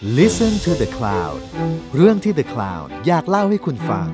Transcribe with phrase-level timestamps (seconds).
[0.00, 1.40] Listen to the Cloud
[1.96, 4.06] เรื่องที่ The Cloud อยากเล่าให้คุณฟัง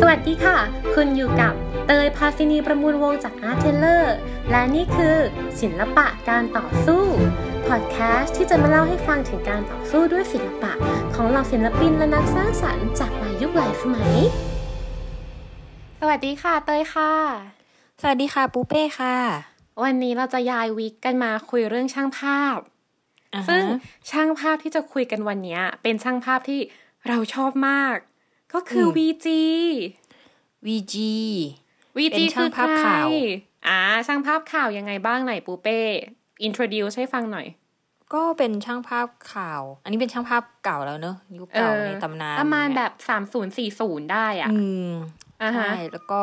[0.00, 0.58] สวัสดีค่ะ
[0.94, 1.54] คุณอยู่กับ
[1.86, 4.16] เตย ภาสินีประมูลวงศ์ จาก ARTTELLER
[4.50, 5.16] และนี่คือ
[5.60, 7.04] ศิลปะการต่อสู้
[7.68, 10.72] พอดแคสต์ที่จะมาเล่าให้ฟังถึงการต่อสู้ด้วยศิลปะ
[11.14, 14.14] ของเหล่าศิลปินและนักสร้างสรรค์จากหลายยุคหลายสมัย
[16.00, 17.12] สวัสดีค่ะ เตยค่ะ
[18.00, 19.51] สวัสดีค่ะปูเป้ค่ะ
[19.82, 22.58] วันนี้เราจะย้ายวิกกันมาคุยเรื่องช่างภาพ
[23.34, 23.64] อ่าฮะซึ่ง
[24.10, 26.60] ช่างภาพที่จะคุยกันวันนี้เป็นช่างภาพที่
[27.08, 27.96] เราชอบมาก
[28.54, 29.26] ก็คืออ VG
[30.66, 30.96] VG
[31.96, 33.28] VG เป็นช่างภาพข่าวคือใคร
[33.68, 35.78] อ่าช่างภาพข่าวยังไงบ้างไหนปูเป้
[36.46, 37.46] introduce ให้ฟังหน่อย
[38.14, 44.90] ก็เป็นช่างภาพข่าว อันนี้เป็นช่างภาพเก่าแล้วเนอะยุคเก่าในตำนานประมาณเนี่ยแบบสามศูนย์สี่ศูนย์ได้อะ อืม
[45.42, 46.22] อ่าฮะใช่แล้วก็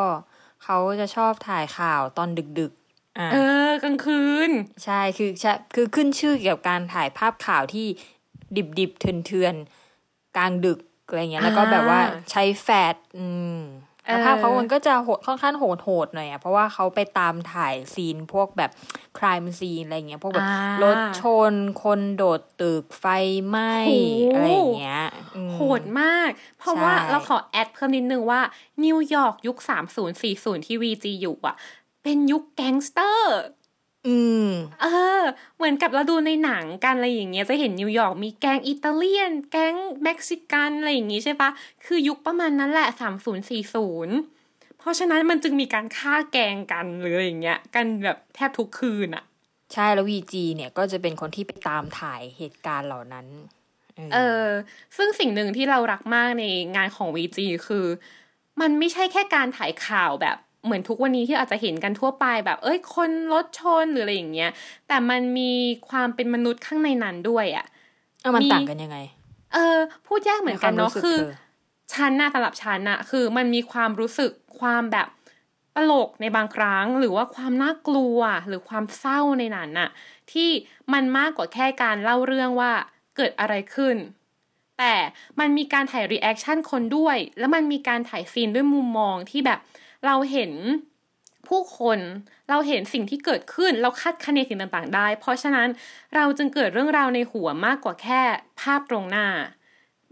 [0.63, 2.78] เขาจะชอบถ่ายข่าวตอนดึกๆอ่า
[3.31, 3.37] เอ
[3.67, 4.51] อกลางคืน
[4.85, 7.87] ใช่คือใช่คือขึ้นชื่อเกี่ยวกับการถ่ายภาพข่าวที่
[8.79, 11.99] ดิบๆเถื่อนๆกลางดึกอะไรเงี้ยแล้วก็แบบว่า
[12.31, 13.59] ใช้แฟลชอืม
[14.05, 18.71] แล้วเออภาพเขามันก็จะโหดค่อนข้างโหดโหดๆหน่อยอะเพราะว่าเขาไปตามถ่ายซีนพวกแบบ
[19.17, 23.05] ครามซีนอะไรเงี้ยพวกแบบอ่ารถชนคนโดดตึกไฟ
[23.47, 23.91] ไหม้โห
[24.35, 25.03] อะไรอย่างเงี้ย
[25.35, 28.41] อืมโหดมาก เพราะใช่ว่าเราขอ add เพิ่มนิดนึงว่า
[28.85, 29.57] นิวยอร์กยุค
[30.13, 31.55] 3040 ที่ VG อยู่อะ
[32.03, 33.39] เป็นยุคแก๊งสเตอร์
[34.07, 34.49] อืม
[34.81, 34.85] เอ
[35.19, 35.21] อ
[35.55, 41.49] เหมือนกับเราดูในหนังกันอะไรอย่างเงี้ยจะเห็นนิวยอร์กมีแก๊งอิตาเลียน แก๊งเม็กซิกันอะไรอย่างงี้ใช่ปะ
[41.85, 42.87] คือยุคประมาณนั้นแหละ
[43.63, 49.23] 3040เพราะฉะนั้นมันจึงมีการฆ่าแกล้งกันหรืออะไรอย่างเงี้ย กันแบบแทบทุกคืนอะ
[49.73, 53.27] ใช่แล้ววีจีเนี่ยก็จะเป็นคนที่ไปตามถ่ายเหตุการณ์เหล่านั้น
[54.13, 54.47] เออ
[54.97, 57.85] ซึ่งสิ่งหนึ่งที่เรารักมากในงานของ VG คือ
[58.61, 64.51] มันไม่ใช่แค่การถ่ายข่าวแบบ เหมือนทุกวันนี้ที่อาจจะเห็นกันทั่วไปแบบ เอ้ย คนรถชนหรืออะไรอย่างเงี้ย
[64.87, 65.51] แต่มันมี
[65.89, 67.65] ความเป็นมนุษย์ข้างในนั้นด้วยอะ
[68.21, 68.97] เอามันมีต่างกันยังไง
[69.53, 71.17] เออ พูดยากเหมือนกันเนาะใวมรู้สึคือ
[71.93, 75.07] ธฉันน่ะสำหรับฉันน่ะ คือมันมีความรู้สึกความแบบ
[75.75, 79.89] ตลกในบางครั้ง หรือว่าความน่ากลัวหรือความเศร้าในนั้นน่ะ
[80.31, 80.49] ที่
[80.93, 82.71] มันมากกว่าแค่การเล่าเรื่องว่า
[83.15, 83.95] เกิดอะไรขึ้น
[84.79, 84.95] แต่
[85.39, 89.59] มันมีการถ่าย reaction คนด้วย แล้วมันมีการถ่าย scene ด้วยมุมมองที่แบบ
[90.05, 90.51] เราเห็น
[91.47, 91.99] ผู้คน
[92.49, 95.67] เราเห็นสิ่งที่เกิดขึ้น เราคาดคะเนสิ่งต่างๆ ได้ เพราะฉะนั้น
[96.15, 98.21] เราจึงเกิดเรื่องราวในหัวมากกว่าแค่
[98.61, 99.27] ภาพตรงหน้า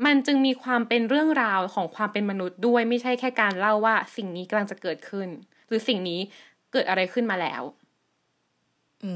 [0.05, 5.27] มันจึงมีความเป็นเรื่องราวของความเป็นมนุษย์ด้วยไม่ใช่แค่การเล่าว่าสิ่งนี้กำลังจะเกิดขึ้น
[5.67, 6.19] หรือสิ่งนี้
[6.71, 7.61] เกิดอะไรขึ้นมาแล้ว
[9.03, 9.11] อื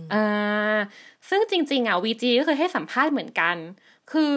[0.00, 0.84] มอ่า
[1.28, 3.56] ซึ่งจริง ๆ อะวีจีก็เคยให้สัมภาษณ์เหมือนกัน
[4.12, 4.30] คือ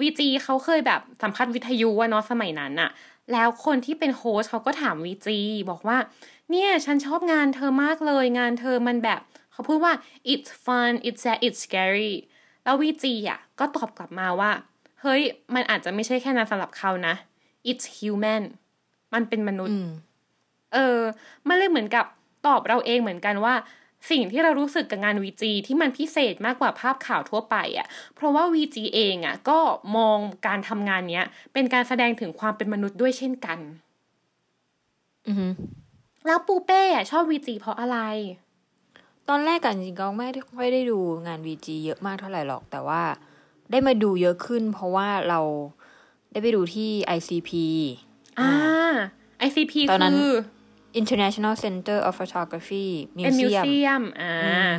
[0.00, 2.90] วีจีเขาเคยแบบสัมภาษณ์วิทยุอะเนาะสมัยนั้นอะ
[3.32, 5.38] แล้วคนที่เป็นโฮสต์เขาก็ถามวีจี
[5.70, 5.98] บอกว่า
[6.50, 9.20] เนี่ย ฉันชอบงานเธอมากเลย งานเธอมันแบบ
[9.52, 9.92] เขาพูดว่า
[10.32, 12.14] it's fun it's sad it's scary
[12.64, 14.50] แล้ววีจีอะก็ตอบกลับมาว่า
[15.02, 15.22] เฮ้ย
[15.54, 17.14] มันอาจจะไม่ใช่แค่นั้นสำหรับเขานะ
[17.70, 18.42] it's human
[19.14, 19.90] มันเป็นมนุษย์อืม
[20.74, 21.00] เออ
[21.48, 22.06] มันเลยเหมือนกับ
[22.46, 23.54] ตอบเราเองเหมือนกันว่า
[24.10, 29.58] สิ่งที่เรารู้สึกกับงาน VG ที่มันพิเศษมากกว่าภาพข่าวทั่วไปอะ่ะ เพราะว่า VG เองอะ่ะก็
[29.96, 33.58] มองการทำงานเนี้ย เป็นการแสดงถึงความเป็นมนุษย์ด้วยเช่นกัน
[35.26, 35.52] อือหือ
[36.26, 37.98] แล้วปูเป้อะชอบ VG เพราะอะไร
[39.28, 43.02] ตอนแรกกันจริงๆก็ไม่ได้ค่อยได้ดูงาน VG เยอะมากเท่าไหร่หรอก แต่ว่า
[43.70, 45.40] ได้มาดูเยอะขึ้น เพราะว่าเรา
[46.32, 47.50] ได้ไปดูที่ ICP
[48.40, 48.50] อ่า
[49.46, 50.30] ICP ตอนนั้นคือ
[51.00, 52.86] International Center of Photography
[53.24, 54.78] เป็นมิว Museum เซียมอ่าอืม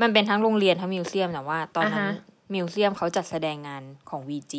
[0.00, 4.54] มันเป็นทั้งโรงเรียนทั้งมิวเซียมแต่ว่า ตอนนั้นอ่าฮะมิวเซียมเขาจัดแสดงงานของ VG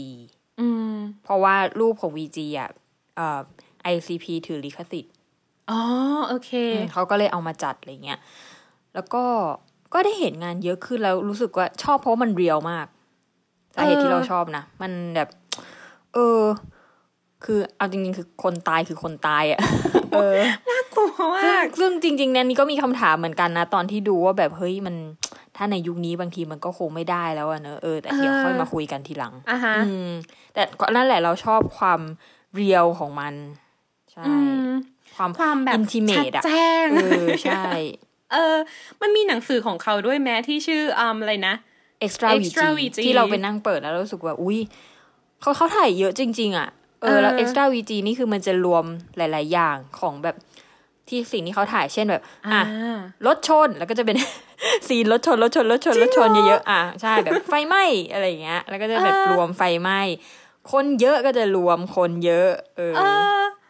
[0.59, 2.69] อืมเพราะว่ารูปของ VG อะ
[3.15, 3.39] เอ่อ
[3.93, 5.13] ICP ถือลิขสิทธิ์
[5.69, 5.79] อ๋อ
[6.27, 6.51] โอเค
[6.91, 8.19] เขาก็เลยเอามาจัดอะไรเงี้ย
[8.95, 9.23] แล้วก็
[9.93, 12.87] ก็ได้เห็นงานเยอะขึ้นแล้วรู้สึกว่าชอบเพราะว่ามันเรียวมาก
[13.75, 15.29] สาเหตุที่เราชอบนะ มันแบบ
[16.13, 16.41] เออ
[17.45, 19.59] คือเอาจริงๆ คือคนตายคือคนตายอะ
[20.13, 20.37] เออ
[20.95, 21.11] กลัว
[21.43, 24.95] ซึ่งมากซึ่งจริงๆเนี่ยนี่ก็มีคำถามเหมือนกันนะ ตอนที่ดูว่าแบบเฮ้ยมัน
[25.55, 30.09] ถ้าในยุคนี้บางทีมันก็คงไม่ได้แล้วอะเนอะเออแต่เดี๋ยวเออค่อยมาคุยกันทีหลังอะฮะอืม
[30.53, 32.01] แต่ก็นั่นแหละเราชอบความ
[32.55, 33.33] เรียวของมัน
[34.13, 34.33] ใช่อื
[34.63, 34.67] ม
[35.15, 37.63] ความความแบบอินทิเมชัดตอะแจ้งเออใช่
[38.33, 38.55] เออ
[39.01, 41.55] มันมีหนังสือของเขาด้วยแม้ที่ชื่ออืมอะไรนะ
[42.05, 44.57] extra Extra VG VG ที่เราไปนั่งเปิดแล้วรู้สึกว่า อุ้ย
[45.41, 46.69] เขาเขาถ่ายเยอะจริง ๆ อะ
[47.03, 48.85] เออแล้วเออ extra VG นี่คือมันจะรวม
[49.17, 50.35] หลาย ๆ อย่างของแบบ
[51.09, 52.23] ที่สิ่งที่เขาถ่ายเช่นแบบ
[52.53, 52.61] อะ
[53.27, 54.17] รถชนแล้วก็จะเป็น
[54.87, 59.99] ซีนรถชนรถชนรถชนรถชนเยอะๆอะใช่แบบไฟไหม้อะไรอย่างเงี้ย แล้วก็จะแบบเออรวมไฟไหม้
[60.71, 63.19] คนเยอะก็จะรวมคนเยอะ เออเออ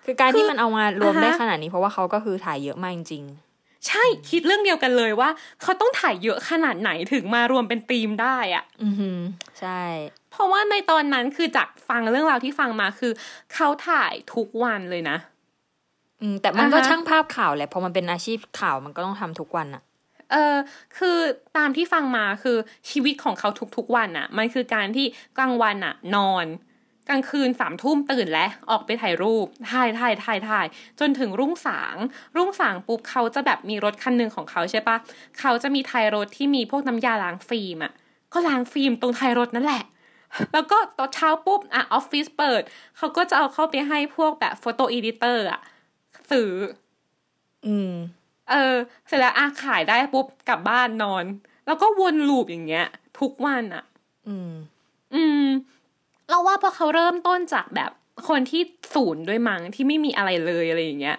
[0.05, 3.23] คือการที่มันเอามารวมอ่าฮะได้ขนาดนี้ เพราะว่าเขาก็คือถ่ายเยอะมากจริง
[3.87, 5.29] ใช่คิดเรื่องเดียวกันเลยว่า
[5.61, 9.19] เขาต้องถ่ายเยอะขนาดไหนถึงมารวมเป็นธีมได้อะอือหือ
[9.59, 9.81] ใช่
[10.33, 13.11] เพราะว่าในตอนนั้นคือจากฟังเรื่องราวที่ฟังมาคือ
[13.53, 15.17] เขาถ่ายทุกวันเลยนะ
[16.21, 19.83] อืมแต่มันก็อ่าฮะช่างภาพข่าวแหละพอมันเป็นอาชีพข่าวมันก็ต้องทำทุกวันอะ
[20.31, 20.55] เออ
[20.97, 21.17] คือ
[21.57, 22.57] ตามที่ฟังมาคือ
[22.89, 25.05] ชีวิตของเขาทุกๆวันอะมันคือการที่
[25.37, 26.45] กลางวันอะนอน
[27.09, 30.65] กลางคืนสามทุ่มตื่นแล้วออกไปถ่ายรูปถ่ายถ่ายถ่ายถ่าย
[30.99, 31.95] จนถึงรุ่งสาง
[32.37, 34.97] รุ่งสางปุ๊บเขาจะแบบมีรถคันหนึ่งของเขาใช่ปะ
[35.39, 37.93] เขาจะมีท้ายรถที่มีพวกน้ำยาล้างฟิล์มอะ
[38.33, 39.83] ก็ล้างฟิล์มตรงท้ายรถนั่นแหละ
[40.53, 42.61] แล้วก็ตอนเช้าปุ๊บอะออฟฟิศเปิด
[42.97, 45.61] เขาก็จะเอาเข้าไปให้พวกแบบ photo editor อะ
[46.31, 46.51] ซื้อ
[47.67, 47.93] อืม
[48.51, 48.75] เออ
[49.07, 51.25] เสร็จแล้วอะขายได้ปุ๊บกลับบ้านนอน
[51.65, 52.87] แล้วก็วนลูปอย่างเงี้ย
[53.19, 53.83] ทุกวันอะ
[54.27, 54.51] อืม
[55.15, 55.45] อืม
[56.29, 57.91] เราว่าพอเขาเริ่มต้นจากแบบ
[58.29, 58.61] คนที่
[58.93, 61.17] ศูนย์ด้วยมั้งที่ไม่มีอะไรเลยอะไรอย่างเงี้ย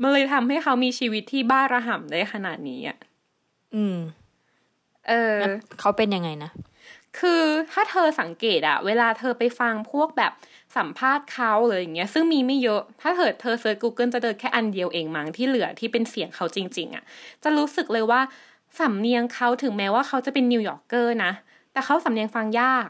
[0.00, 2.98] มันเลยทำให้เขามีชีวิตที่บ้าระห่ำได้ขนาดนี้อะ
[3.74, 3.96] อืม
[5.08, 6.50] เออแล้วเขาเป็นยังไงนะ
[7.18, 7.42] คือ
[7.72, 10.32] ถ้าเธอสังเกตอะเวลาเธอไปฟังพวกแบบ
[10.76, 17.04] สัมภาษณ์เขาเลยอย่างเงี้ยซึ่งมีไม่เยอะ ถ้าเธอเธอเซิร์ช Google จะเจอแค่อันเดียวเองมั้งที่เหลือที่เป็นเสียงเขาจริง ๆอะ
[17.42, 18.20] จะรู้สึกเลยว่า
[18.80, 21.32] สำเนียงเขาถึงแม้ว่าเขาจะเป็น New Yorker นะ
[21.72, 22.88] แต่เขาสำเนียงฟังยาก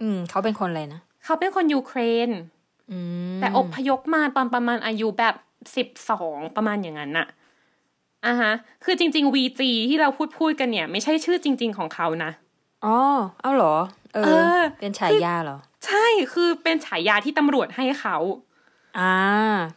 [0.00, 2.30] อืม เขาเป็นคนอะไรนะ เขาเป็นคนยูเครน
[2.90, 2.98] อื
[3.36, 5.34] มแต่อพยพมาตอนประมาณอายุแบบ
[5.76, 7.26] สิบสองประมาณอย่างนั้นน่ะ
[8.26, 8.52] อะฮะ
[8.84, 12.30] คือจริง ๆ VG ที่เราพูดพูดกันเนี่ย ไม่ใช่ชื่อจริง ๆ ของเขานะ
[12.84, 13.76] อ๋ออ้าวเหรอ
[14.14, 18.16] เอเอออ เป็นฉายาเหรอ ใช่คือเป็นฉายาที่ตำรวจให้เขา
[18.98, 19.14] อ่า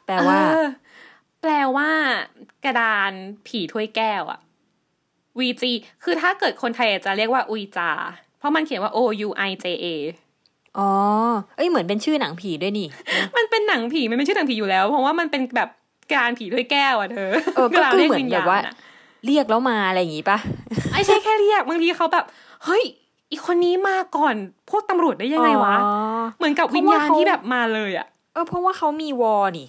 [0.05, 0.67] แปลว่าเออ
[1.41, 1.89] แปลว่า
[2.65, 3.11] กระดาน
[3.47, 4.39] ผีถ้วยแก้วอะ
[5.39, 5.63] VG
[6.03, 7.91] คือถ้าเกิดคนไทยจะเรียกว่าอุยจา
[8.37, 9.85] เพราะมันเขียนว่า O U I J A
[10.77, 10.91] อ๋อ
[11.55, 12.87] เอ้ยเหมือนเป็นชื่อหนังผีด้วยนี่
[13.35, 15.69] มันเป็นหนังผีมันไม่ใช่หนังผีอยู่แล้ว เพราะว่ามันเป็นแบบ
[16.15, 18.75] การผีถ้วยแก้วอะเธอเออก็วลาคือรียเหมือนแบบว่าญญณะ
[19.25, 20.37] เรียกแล้วมาอะไรอย่างงี้ปะ
[20.91, 22.25] ไม่ใช่แค่เรียกบางทีเขาแบบ
[22.65, 22.83] เฮ้ย
[23.31, 24.35] อีกคนนี้มาก่อน
[24.69, 25.93] พวกตำรวจได้ยังไงวะอ๋อ
[26.37, 29.67] เหมือนกับวิญญาณเพราะว่าเขาที่แบบมาเลยอะเออเพราะว่าเขามีวอนี่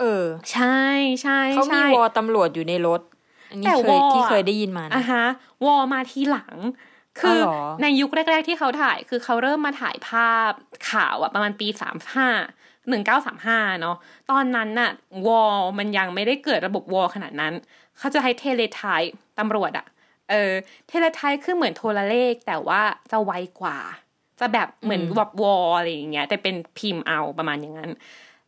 [0.00, 0.80] เออ ใช่
[1.22, 3.00] ใช่เขามีใช่วอตำรวจอยู่ในรถ
[3.50, 5.24] อันนี้แต่เคยวอที่อะเคยได้ยินมานะอะฮะ
[5.64, 6.54] วอลมาทีหลัง
[7.20, 10.52] คือออเหรอในยุคแรก ๆ ที่เขาถ่าย คือเขาเริ่มมาถ่ายภาพ
[10.90, 12.28] ข่าวอะประมาณปีสามห้า
[12.88, 13.96] หนึ่งเก้าสามห้าเนาะ
[14.30, 14.90] ตอนนั้นน่ะ
[15.26, 17.52] วอลมันยังไม่ได้เกิดระบบวอลขนาดนั้น
[17.98, 19.86] เขาจะใช้เทเลไทป์ตำรวจอะ
[20.30, 20.52] เออ
[20.88, 23.78] teletype คือเหมือนโทรเลข แต่ว่าจะไวกว่า
[24.40, 27.90] จะแบบเหมือนแบบวออะไรอย่างเงี้ย แต่เป็นพิมพ์เอาประมาณอย่างนั้น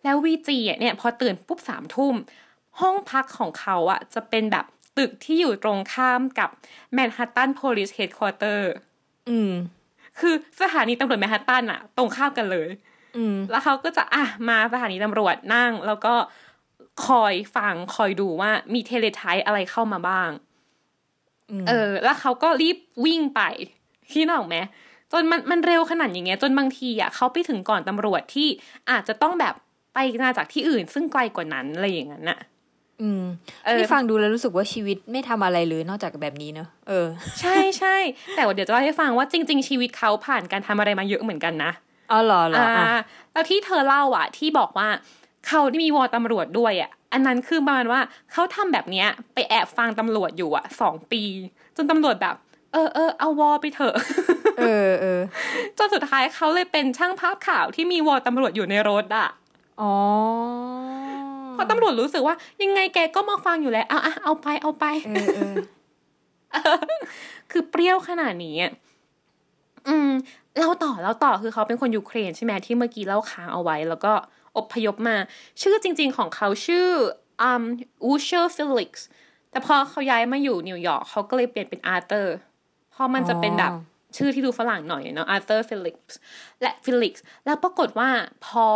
[0.05, 2.15] แล้ว Weegee เนี่ยพอตื่นปุ๊บสามทุ่ม
[2.81, 4.67] ห้องพักของเขาอะจะเป็นแบบ
[4.99, 6.49] ตึกที่อยู่ตรงข้ามกับ
[6.95, 8.73] แมนฮัตตันโพลิสเฮดค q อเตอร์
[9.29, 9.53] อืม
[10.19, 12.69] คือสถานีตำรวจแมนฮัตตันอะตรงข้ามกันเลย
[13.17, 16.15] อืม แล้วเขาก็จะอะมาสถานีตำรวจนั่ง แล้วก็
[17.07, 20.31] คอยฟังคอยดูว่ามีเทเลไทป์อะไรเข้ามาบ้าง
[21.69, 23.41] เออ แล้วเขาก็รีบวิ่งไป
[24.13, 24.57] คิดออกไหม
[25.13, 28.49] จนมันมันเร็วขนาดอย่างเงี้ยจนบางทีอะเขาไปถึงก่อนตำรวจที่
[28.91, 29.55] อาจจะต้องแบบ
[29.95, 32.39] ไปมาจากที่อื่น ซึ่งไกลกว่านั้นอะไรอย่างนั้นน่ะ
[33.03, 33.23] อืม
[33.67, 37.07] เออนี่ฟังดูแล้วรู้สึกว่าชีวิตไม่ทำอะไรเลยนอกจากแบบนี้เนอะเออ
[37.41, 37.97] ใช่ใช่
[38.37, 41.73] แต่ว่าเดี๋ยวจะเล่าให้ฟังว่าจริง ๆ ชีวิตเขาผ่านการทำอะไรมาเยอะเหมือนกันนะ
[42.13, 43.01] อ๋อเหรอเหรออ่าอะ
[43.33, 44.89] แล้วที่เธอเล่าอะ ที่บอกว่า
[45.47, 48.01] เขาที่มีวอตำรวจด้วยอะ อันนั้นคือประมาณว่า
[48.33, 51.23] เขาทำแบบเนี้ย ไปแอบฟังตำรวจอยู่อะสองปี
[51.77, 52.37] จนตำรวจแบบ
[52.73, 53.95] เออเออเอาวอไปเถอะ
[54.59, 55.21] เออเออ
[55.79, 59.29] จนสุดท้ายเขาเลยเป็นช่างภาพข่าวที่มีวอตำรวจอยู่ในรถอะ
[59.81, 59.93] อ๋อ
[61.53, 65.55] เพราะตำรวจรู้สึกว่า ยังไงแกก็มาฟังอยู่แล้วเอาเอาเอาไปเอาไปเออเออ
[67.51, 68.73] คือเปรี้ยวขนาดนี้อะ
[69.89, 70.11] อืม
[70.59, 74.13] เล่าต่อเล่าต่อคือเขาเป็นคนยูเครนใช่ไหมที่เมื่อกี้เล่าค้างเอาไว้ แล้วก็
[74.59, 75.17] อพยพมา
[75.63, 76.87] ชื่อจริง ๆ ของเขาชื่อ
[77.43, 77.65] อืม
[78.05, 79.07] Usher Fellig
[79.51, 82.35] แต่พอเขาย้ายมาอยู่นิวยอร์กเขาก็เลยเปลี่ยนเป็น Arthur
[82.91, 83.81] เพราะมันจะเป็นแบบอ๋อ
[84.17, 86.17] ชื่อที่ดูฝรั่งหน่อยเนาะ Arthur Fellig
[86.63, 88.11] และ Fellig แล้วปรากฏว่า
[88.47, 88.67] พอ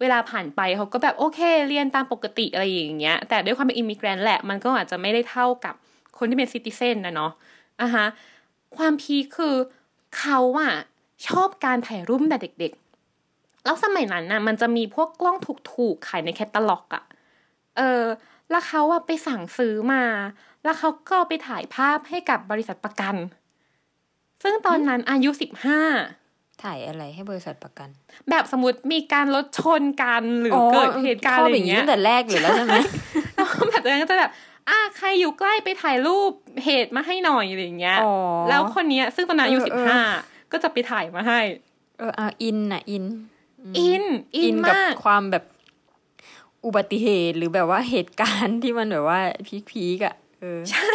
[0.00, 5.74] เวลาผ่านไปเขาก็แบบโอเค เรียนตามปกติอะไรอย่างเงี้ย แต่ด้วยความเป็น immigrant แหละ มันก็อาจจะไม่ได้เท่ากับ
[6.18, 7.32] คนที่เป็นซิติเซนนะเนาะ
[7.80, 8.06] อะฮะ
[8.76, 9.54] ความพีคคือ
[10.18, 10.72] เขาอะ
[11.28, 12.83] ชอบการถ่ายรูปตั้งแต่เด็กๆ
[13.64, 15.36] แล้วสมัยนั้นน่ะมันจะมีพวกกล้อง
[15.72, 17.04] ถูกๆขายในแคตตาล็อกอะ
[17.76, 18.02] เออ
[18.50, 20.02] แล้วเขาอะไปสั่งซื้อมา
[20.64, 23.14] แล้วเขาก็เอาไปถ่ายภาพให้กับบริษัทประกัน
[24.42, 25.80] ซึ่งตอนนั้นอายุสิบห้า
[26.62, 27.88] ถ่ายอะไรให้บริษัทประกัน
[28.30, 32.76] แบบสมมติมีการรถชนกันหรืออเกิดเหตุการณ์ชอะบไรอย่างเงี้ยตั้งแต่แรกอยู่แล้วใช่ไหม
[33.34, 34.30] แล้วแบบนั้นก็จะแบบ
[34.68, 36.30] อะใครอยู่ใกล้ไปถ่ายรูป
[36.64, 38.12] เหตุมาให้หน่อยอะไรอย่างเงี้ยอ๋อ
[38.48, 40.06] แล้วคนเนี้ยซึ่งตอนนั้นอายุเออสิบเอห้าอ
[40.52, 41.40] ก็จะไปถ่ายมาให้
[41.98, 43.04] เอออะอินน่ะอิน
[43.78, 44.04] อิน
[44.36, 45.44] อินกับมากความแบบ
[46.64, 49.20] อุบัติเหตุหรือแบบว่าเหตุการณ์ที่มันแบบว่า
[49.70, 50.94] พีคๆอะเออใช่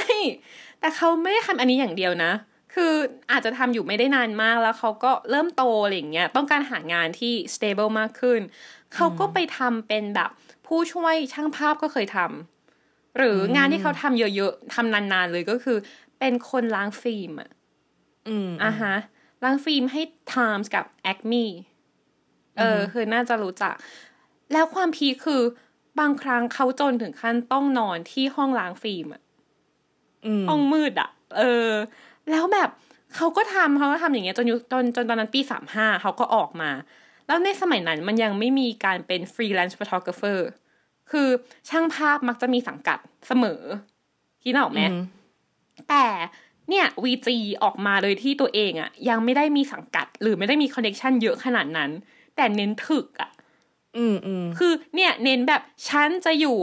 [0.80, 2.32] แต่เขาไม่ได้ทำอันนี้อย่างเดียวนะ
[2.76, 2.94] คือ
[3.32, 8.40] อาจจะทำอยู่ไม่ได้นานมากแล้วเขาก็เริ่มโตอะไรอย่างเงี้ยต้องการหางานที่ stable มากขึ้น
[8.96, 10.30] เขาก็ไปทำเป็นแบบ
[10.68, 15.78] ผู้ช่วยช่างภาพก็เคยทำหรือองานที่เขาทำเยอะๆทำนานๆเลยก็คือ
[16.20, 17.50] เป็นคนล้างฟิล์มอะ
[18.28, 18.96] อืมอะฮะ
[19.44, 20.02] ล้างฟิล์มให้
[20.34, 21.46] Times กับ Acme
[22.60, 23.74] เออ คือน่าจะรู้จัก
[24.54, 25.42] แล้วความพีคคือ
[26.00, 29.22] บางครั้งเขาจนถึงขั้นต้องนอนที่ห้องล้างฟิล์มอะ
[30.26, 31.70] อืมห้องมืดอะเออ
[32.32, 32.70] แล้วแบบ
[33.16, 36.72] เขาก็ทำเขาก็ทำอย่างเงี้ยจนยุจนจนตอนนั้นปีสามห้าเขาก็ออกมา
[37.28, 40.50] แล้วในสมัยนั้นมันยังไม่มีการเป็นฟรีแลนซ์ฟ o ท o กราฟเฟอร์
[41.12, 41.28] คือ
[41.70, 43.62] ช่างภาพมักจะมีสังกัดเสมอ
[44.44, 45.02] คิดออกไหมอืม
[45.90, 46.06] แต่
[46.70, 47.28] เนี่ย VG
[47.64, 51.92] ออกมาเลยที่ตัวเองอะยังไม่ได้มีสังกัด หรือไม่ได้มีคอนเน c t ชันเยอะขนาดนั้น
[52.40, 53.32] แต่เน้นถึกอะ
[53.98, 56.58] อืมอืมคือเนี่ยเน้นแบบฉันจะอยู่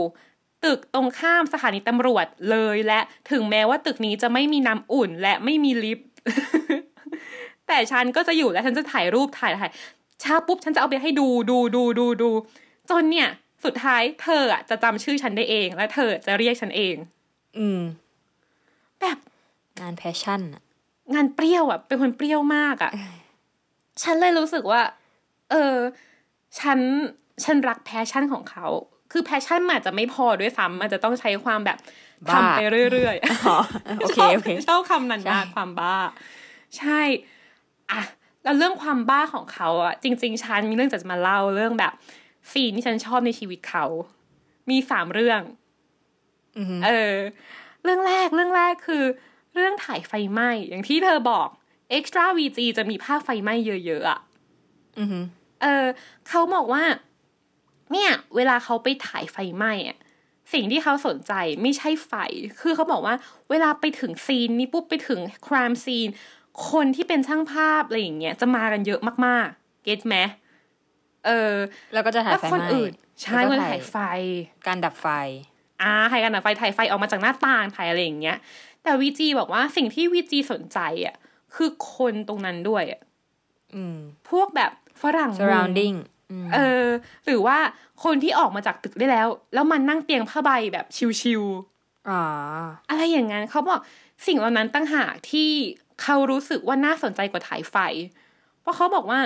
[0.65, 2.99] ตึกตรงข้ามสถานีตำรวจเลยและ
[3.31, 6.07] ถึงแม้ว่าตึกนี้จะไม่มีน้ำอุ่นและไม่มีลิฟต์
[7.67, 9.71] แต่ฉันก็จะอยู่และฉันจะถ่ายรูปถ่ายถ่าย
[10.21, 12.29] เช้าปุ๊บฉันจะเอาไปให้ดูดูดูดูดู
[12.89, 13.29] จนเนี่ย
[13.65, 16.95] สุดท้ายเธออะจะจำชื่อฉันได้เอง และเธอจะเรียกฉันเอง
[17.57, 17.81] อืม
[19.01, 19.17] แบบ
[19.81, 20.63] งาน passion อะ
[21.13, 22.91] งานเปรี้ยวอะ เป็นคนเปรี้ยวมากอะ
[24.03, 24.81] ฉันเลยรู้สึกว่า
[25.51, 25.77] เออ
[26.59, 26.79] ฉัน
[27.43, 28.67] ฉันรัก passion ของเขา
[29.11, 31.77] คือ passion มันอาจจะไม่พอด้วยซ้ำมันจะต้องใช้ความแบบ
[32.27, 32.61] บ้าทำไป
[32.91, 33.15] เรื่อย
[33.47, 35.95] อ๋อๆโอเคชอบโอเคชอบคำนั้นมากใช่ความบ้า
[36.77, 37.01] ใช่
[37.91, 38.01] อะ
[38.43, 41.93] แล้วเรื่องความบ้าของเขาอะจริง ๆ ฉันมีเรื่องจะมาเล่าเรื่องแบบ
[42.51, 43.85] ซีนที่ฉันชอบในชีวิตเขา
[44.69, 45.41] มีสามเรื่อง
[46.57, 47.15] อืมเออ
[47.83, 49.03] เรื่องแรกเรื่องแรกคือ
[49.55, 51.47] เรื่องถ่ายไฟไหม้อย่างที่เธอบอก
[51.97, 54.19] Extra VG จะมีภาพไฟไหม้เยอะๆอะ
[54.99, 55.07] อืม
[55.61, 55.85] เออ
[56.29, 56.83] เขาบอกว่า
[57.91, 59.97] เนี่ย เวลาเขาไปถ่ายไฟไหม้อะ
[60.53, 62.13] สิ่งที่เขาสนใจไม่ใช่ไฟ
[62.61, 63.15] คือเขาบอกว่า
[63.49, 66.07] เวลาไปถึงซีนนี้ปุ๊บไปถึงครามซีน
[66.71, 70.15] คนที่เป็นช่างภาพอะไรอย่างเงี้ยจะมากันเยอะมากๆ เก็ตไหม
[71.25, 71.53] เออ
[71.93, 73.97] แล้วก็จะถ่ายแล้วไฟคนไหม้อื่น ใช่แล้วคก็นถ่ายถ่ายไฟ
[74.67, 75.07] การดับไฟ
[75.81, 78.37] อ่าถ่ายกันหนังไฟ ถ่ายไฟออกมาจากหน้าต่าง ถ่ายอะไรอย่างเงี้ย
[78.83, 81.15] แต่วีจีบอกว่าสิ่งที่วีจีสนใจอะ
[81.55, 83.01] คือคนตรงนั้นด้วยอะ
[83.75, 83.97] อืม
[84.29, 85.95] พวกแบบ ฝรั่งมุง surrounding
[86.31, 86.87] อืมเออ
[87.25, 87.57] หรือว่า
[88.03, 91.43] คนที่ออกมาจากตึกได้แล้ว แล้วมันนั่งเตียงผ้าใบแบบชิว
[92.09, 93.79] อ๋อๆอะไรอย่างนั้นเขาบอก
[94.27, 95.49] สิ่งเหล่านั้นตั้งหากที่
[96.01, 97.75] เขารู้สึกว่าน่าสนใจกว่าถ่ายไฟ
[98.61, 99.19] เพราะเขาบอกว่า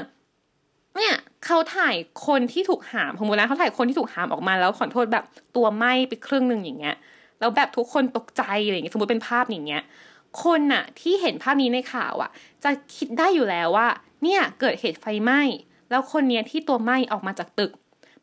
[0.98, 1.96] เนี่ยเขาถ่าย
[2.28, 5.26] คนที่ถูกหามสมมตินะเขาถ่ายคนที่ถูกหามออกมาแล้วขอโทษแบบ
[5.56, 6.96] ตัวไหม้ไปครึ่งหนึ่งอย่างเงี้ย
[7.40, 9.84] แล้วแบบทุกคนตกใจอะไรอย่างเงี้ยสมมติเป็นภาพอย่างเงี้ย
[10.44, 12.30] คนน่ะ ที่เห็นภาพนี้ในข่าวอะ
[12.64, 13.88] จะคิดได้อยู่แล้วว่า
[14.24, 15.42] เนี่ยเกิดเหตุไฟไหม้
[15.90, 17.72] แล้วคนเนี้ยที่ตัวไหม้ออกมาจากตึก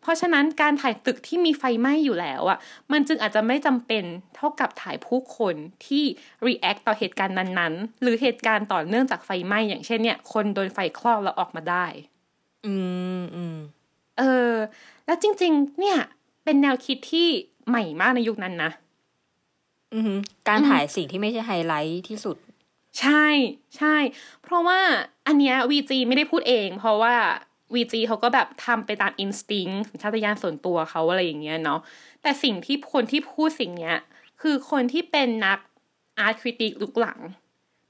[0.00, 2.58] เพราะฉะนั้นการถ่ายตึกที่มีไฟไหม้อยู่แล้วอะ
[2.92, 4.04] มันจึงอาจจะไม่จำเป็น
[4.36, 5.54] เท่ากับถ่ายผู้คน
[5.86, 6.04] ที่
[6.46, 11.86] react ต่อเหตุการณ์นั้นๆ หรือเหตุการณ์ต่อเนื่องจากไฟไหม้อย่างเช่นเนี่ย คนโดนไฟคลอกแล้วออกมาได้
[12.66, 12.74] อื
[13.20, 13.56] มอืม
[14.18, 14.52] เออ
[15.06, 15.98] แล้วจริง ๆ เนี่ย
[16.44, 17.28] เป็นแนวคิดที่
[17.68, 18.70] ใหม่มากในยุคนั้นนะ
[19.94, 20.12] อืม
[20.48, 22.36] การถ่ายสิ่งที่ไม่ใช่ไฮไลท์ที่สุด
[23.00, 23.26] ใช่
[23.76, 23.96] ใช่
[24.42, 24.80] เพราะว่า
[25.26, 27.14] อันเนี้ย VG ไม่ได้พูดเอง เพราะว่า
[27.74, 31.80] VG เขาก็แบบทำไปตาม instinct สัญชาตญาณส่วนตัวเขาอะไรอย่างเงี้ยเนาะ
[32.22, 33.96] แต่สิ่งที่คนที่พูดสิ่งเนี้ย
[34.42, 35.58] คือคนที่เป็นนัก
[36.18, 37.20] art critic ยุคหลัง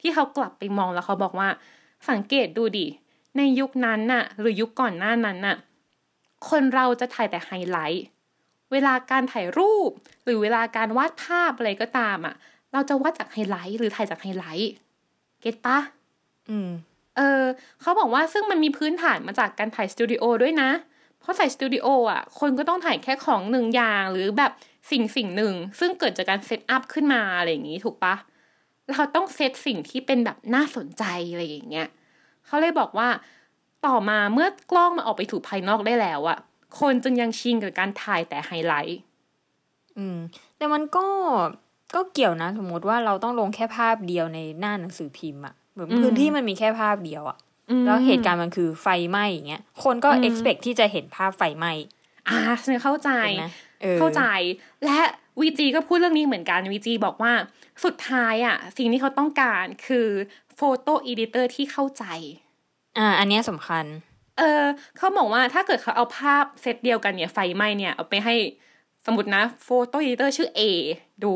[0.01, 1.49] ที่เขากลับไปมองแล้วเขาบอกว่า
[2.11, 2.87] สังเกตดูดิ
[3.37, 5.57] ในยุคนั้นน่ะ หรือยุคก่อนหน้านั้นน่ะ
[6.49, 8.05] คนเราจะถ่ายแต่ไฮไลท์
[8.73, 9.91] เวลาการถ่ายรูป
[10.25, 12.35] หรือเวลาการวาดภาพอะไรก็ตามอะ
[12.73, 14.73] เราจะวาดจากไฮไลท์หรือถ่ายจาก highlight
[15.41, 15.79] get ปะ
[16.51, 16.71] อืม
[17.17, 17.45] เออ
[17.81, 20.71] เขาบอกว่าซึ่งมันมีพื้นฐานมาจากการถ่ายสตูดิโอด้วยนะ
[21.21, 24.53] เพราะถ่ายสตูดิโออะ คนก็ต้องถ่ายแค่ของหนึ่งอย่างหรือแบบ
[24.91, 28.15] สิ่งสิ่งหนึ่ง ซึ่งเกิดจากการ set up ขึ้นมาอะไรอย่างนี้ถูกปะ
[28.93, 31.89] เราต้องเซตสิ่งที่เป็นแบบน่าสนใจอะไรอย่างเงี้ย
[32.47, 33.09] เขาเลยบอกว่า
[33.87, 36.39] ต่อมาเมื่อกล้องมาออกไปถูกภายนอกได้แล้วอะ
[36.81, 39.01] คนจึงยังชินกับการถ่ายแต่ไฮไลท์
[39.99, 40.19] อืม
[40.57, 41.07] แต่มันก็
[41.95, 47.39] ก็เกี่ยวนะ สมมติว่าเราต้องลงแค่ภาพเดียวในหน้าหนังสือพิมพ์อะเหมือนพื้นที่มันมีแค่ภาพเดียวอะ
[47.71, 51.73] อืมแล้วเหตุการณ์มันคือไฟไหม้อย่างเงี้ยคนก็ expect ที่จะเห็นภาพไฟไหม้
[52.29, 53.47] อ่าฉันเข้าใจเห็นไหม
[53.85, 54.23] ออเข้าใจ
[54.85, 54.99] และ
[55.41, 57.33] วีจีก็พูดเรื่องนี้เหมือนกันวีจีบอกว่า
[57.85, 60.09] สุดท้ายอะสิ่งที่เขาต้องการคือ
[60.55, 62.05] photo editor ที่เข้าใจ
[62.99, 63.85] อ่า อันเนี้ยสำคัญ
[64.39, 64.65] เออ
[64.97, 68.35] เขาบอกว่าถ้าเกิดเขาเอาภาพเซตเดียวกันเนี่ยไฟไหม้เนี่ย เอาไปให้
[69.07, 70.61] สมมตินะ photo editor ชื่อ A
[71.25, 71.35] ดู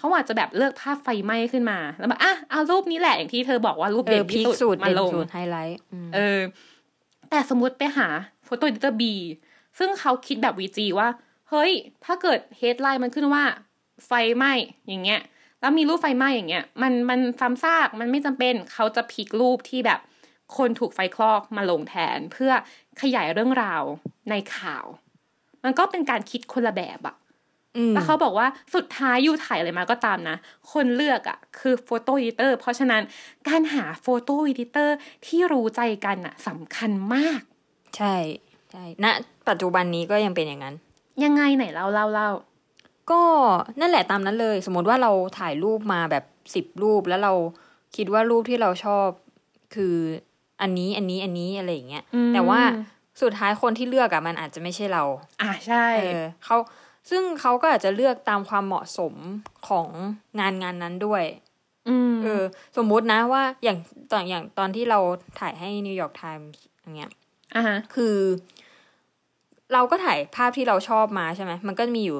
[0.00, 6.40] เขาอาจจะแบบเลือกภาพไฟไหม้ขึ้นมา แล้วแบบอะเอารูปนี้แหละอย่างที่เธอบอกว่ารูปเอเด่อนพีที่คสุดสุดมาเด่นลงสุดไฮไลท์อืมเออ
[7.30, 8.08] แต่สมมุติไปหา
[8.44, 9.02] โฟโต้ e ดิเตอร์ B
[9.78, 11.08] ซึ่งเขาคิดแบบ VG ว่า
[11.50, 11.72] เฮ้ย
[12.04, 13.44] ถ้าเกิด headline มันขึ้นว่า
[14.06, 14.52] ไฟไหม้
[14.88, 15.20] อย่างเงี้ย
[15.60, 20.00] แล้วมีรูปไฟไหม้อย่างเงี้ย มันมันซ้ำซากมันไม่จำเป็นเขาจะพลิกรูปที่แบบ
[20.56, 22.52] คนถูกไฟคลอกมาลงแทนเพื่อ
[23.02, 23.82] ขยายเรื่องราว
[24.30, 24.84] ในข่าว
[25.64, 27.19] มันก็เป็นการคิดคนละแบบอะอืม
[27.94, 30.36] แล้วเขาบอกว่าสุดท้าย you ถ่ายอะไรมาก็ตามนะ
[30.72, 33.02] คนเลือกอะคือ photo editor เพราะฉะนั้น
[33.48, 34.96] การหา photo editor
[35.26, 37.40] ที่รู้ใจกันอะสำคัญมาก
[37.96, 38.16] ใช่
[38.72, 39.06] ใช่ณ
[39.48, 40.74] ปัจจุบันนี้ก็ยังเป็นอย่างนั้น
[41.24, 42.30] ยังไงไหนเล่าเล่าเล่า
[43.10, 43.22] ก็
[43.80, 46.24] นั่นแหละตามนั้นเลย สมมติว่าเราถ่ายรูปมาแบบ
[46.54, 47.32] สิบรูปแล้วเรา
[47.96, 49.08] คิดว่ารูปที่เราชอบ
[49.74, 49.96] คือ
[50.62, 52.60] อันนี้อันนี้อันนี้อะไรอย่างเงี้ยอืมแต่ว่า
[53.22, 55.02] สุดท้ายคนที่เลือกอะมันอาจจะไม่ใช่เรา
[55.42, 56.56] อะใช่เออเขา
[57.10, 59.14] ซึ่งเขาก็อาจจะเลือกตามความเหมาะสม
[59.68, 59.88] ของ
[60.40, 61.24] งานงานนั้นด้วย
[61.88, 62.42] อืมเออ
[62.76, 63.78] สมมุตินะว่าอย่าง
[64.12, 64.98] ตอนอย่างตอนที่เรา
[65.38, 66.48] ถ่ายให้นิวยอร์กไทมส์
[66.80, 67.10] อย่างเงี้ย
[67.54, 68.16] อะฮะคือ
[69.72, 72.18] เราก็ถ่ายภาพที่เราชอบมาใช่ไหมมันก็มีอยู่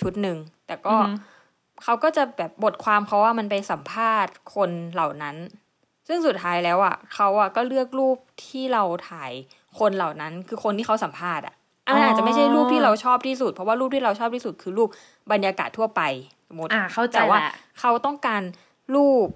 [0.00, 1.14] ชุดหนึ่ง แต่ก็อือฮึ
[1.84, 5.36] เขาก็จะแบบบทความเขาว่ามันไปสัมภาษณ์คนเหล่านั้น
[6.08, 9.32] ซึ่งสุดท้ายแล้วอะเขาอะก็เลือกรูปที่เราถ่าย
[9.78, 11.59] คนเหล่านั้น คือคนที่เขาสัมภาษณ์อะอั
[11.90, 14.88] นนั้นอาจจะไม่ใช่รูปที่เราชอบที่สุด เพราะว่ารูปที่เราชอบที่สุดคือรูป
[15.32, 16.02] บรรยากาศทั่วไป
[16.48, 18.42] สมมติอะเข้าใจแต่ว่าแหละเขาต้องการ
[18.94, 19.26] รูป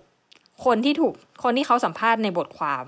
[0.64, 1.12] คนที่ถูก
[1.44, 2.84] คนที่เขาสัมภาษณ์ในบทความ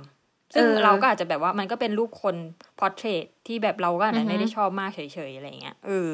[0.54, 2.37] ซึ่งเออเราก็อาจจะแบบว่ามันก็เป็นรูปคน
[2.78, 6.12] portrait ที่แบบเราก็อาจอืจะอฮึไม่ได้ชอบมากเฉยๆอะไรเงี้ยเออ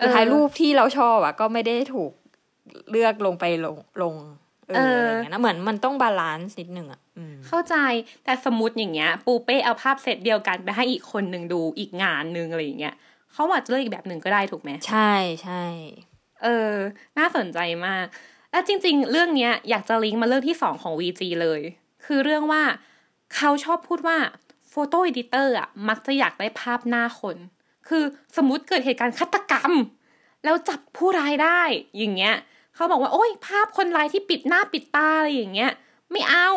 [0.00, 2.12] สุดท้ายรูปที่เราชอบอะก็ไม่ได้ถูก
[2.90, 4.14] เลือกลงไปลงลง
[4.76, 7.76] เอออะไรเงี้ยนะเหมือนมันต้อง balance นิดนึงอะอืม เข้าใจ
[8.24, 12.94] แต่สมมติอย่างเงี้ย ปูเป้เอาภาพเซตเดียวกันไปให้อีกคนหนึ่งดูอีกงานหนึ่งอะไรอย่างเงี้ย
[13.32, 15.64] เขาอาจจะเลือกอีกแบบหนึ่งก็ได้ถูกไหมใช่ใช่
[16.42, 16.74] เออ
[17.18, 18.06] น่าสนใจมาก
[18.50, 21.60] และจริง ๆ เรื่องเนี้ยอยากจะลิงก์มาเรื่องที่สองของ VG เลย
[22.04, 22.62] คือเรื่องว่า
[23.34, 24.18] เขาชอบพูดว่า
[24.70, 27.36] โฟโต้ e อดิเตอร์อะมักจะอยากได้ภาพหน้าคน
[27.88, 28.04] คือ
[28.36, 29.72] สมมติเกิดเหตุการณ์ฆาตกรรม
[30.44, 31.62] แล้วจับผู้ร้ายได้
[31.96, 32.34] อย่างเงี้ย
[32.74, 35.72] เขาบอกว่า โอ้ยภาพคนร้ายที่ปิดหน้าปิดตาอะไรอย่างเงี้ย
[36.12, 36.48] ไม่เอา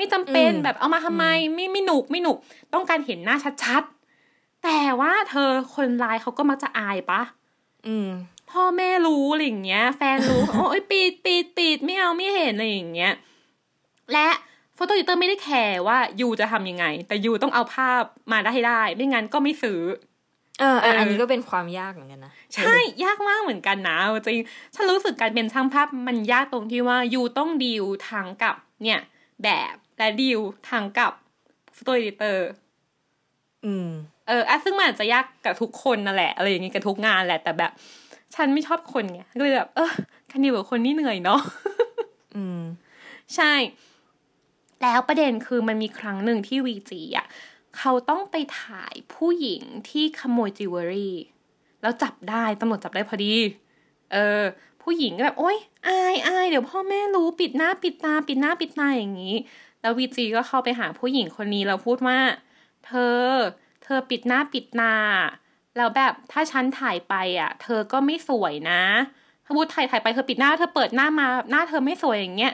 [0.00, 2.36] ไม่จำเป็นแบบเอามาทำไมไม่ไม่หนุกไม่หนุก
[2.74, 7.22] ต้องการเห็นหน้าชัดๆ แต่ว่าเธอคนร้ายเขาก็มักจะอายปะ
[7.86, 8.08] อืม
[8.50, 13.12] พ่อแม่รู้อะไรอย่างเงี้ย แฟนรู้โอ้ยปิดปิดปิดไม่เอาไม่เห็นอะไรอย่างเงี้ย
[14.12, 14.28] และ
[14.74, 19.80] โฟโต้ดิเตอร์ไม่ได้แคร์ว่ายูจะทำยังไง แต่ยูต้องเอาภาพมาได้ให้ได้ ไม่งั้นก็ไม่ซื้อ
[20.60, 29.00] เออเออเอออัอันนี้ก็เป็นความยากเหมือนกันนะใช่ยากมากเหมือนกันนะเอาจริงฉันรู้สึกการเป็นช่างภาพมันยากตรงที่ว่ายูต้องดีลทางกับเนี่ย
[29.44, 31.12] แบบ และดีลทางกับ
[31.74, 32.48] photo editor
[33.64, 33.88] อืม
[34.28, 37.72] เอออะซึ่งมันอาจจะยากกับทุกคนนั่นแหละอะไรอย่างงี้กับทุกงานแหละแต่แบบ
[38.34, 39.92] ฉันไม่ชอบคนไงก็เลยแบบเออ
[40.30, 41.40] การดีลกับคนนี่เหนื่อยเนาะ
[42.34, 42.60] อืม
[43.34, 43.52] ใช่
[44.82, 47.26] แล้วประเด็นคือมันมีครั้งหนึ่งที่วีจีอะ
[47.78, 51.16] เขาต้องไปถ่ายผู้หญิงที่ขโมยจิวเวลรี่
[51.82, 53.34] แล้วจับได้ตำรวจจับได้พอดี
[54.12, 54.42] เออ
[54.82, 59.34] ผู้หญิงก็แบบ โอ๊ยอายอายเดี๋ยวพ่อแม่รู้ปิดหน้าปิดตา ปิดหน้าปิดตาอย่างนี้
[59.80, 62.18] แล้ววีจีก็เข้าไปหาผู้หญิงคนนี้แล้วพูดว่า
[62.86, 63.24] เธอ
[63.84, 64.96] เธอปิดหน้าปิดตา
[65.76, 68.82] แล้วแบบถ้าฉันถ่ายไปอะ เธอก็ไม่สวยนะ
[69.44, 72.52] ถ้าพูดถ่ายถ่ายไปเธอปิดหน้าเธอเปิดหน้ามาหน้าเธอไม่สวยอย่างเงี้ย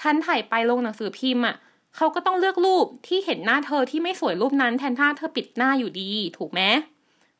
[0.00, 1.56] ฉันถ่ายไปลงหนังสือพิมพ์อะ
[1.96, 6.60] เขาก็ต้องเลือกรูปที่เห็นหน้าเธอที่ไม่สวยรูปนั้นแทนท่าเธอปิดหน้าอยู่ดี ถูกไหม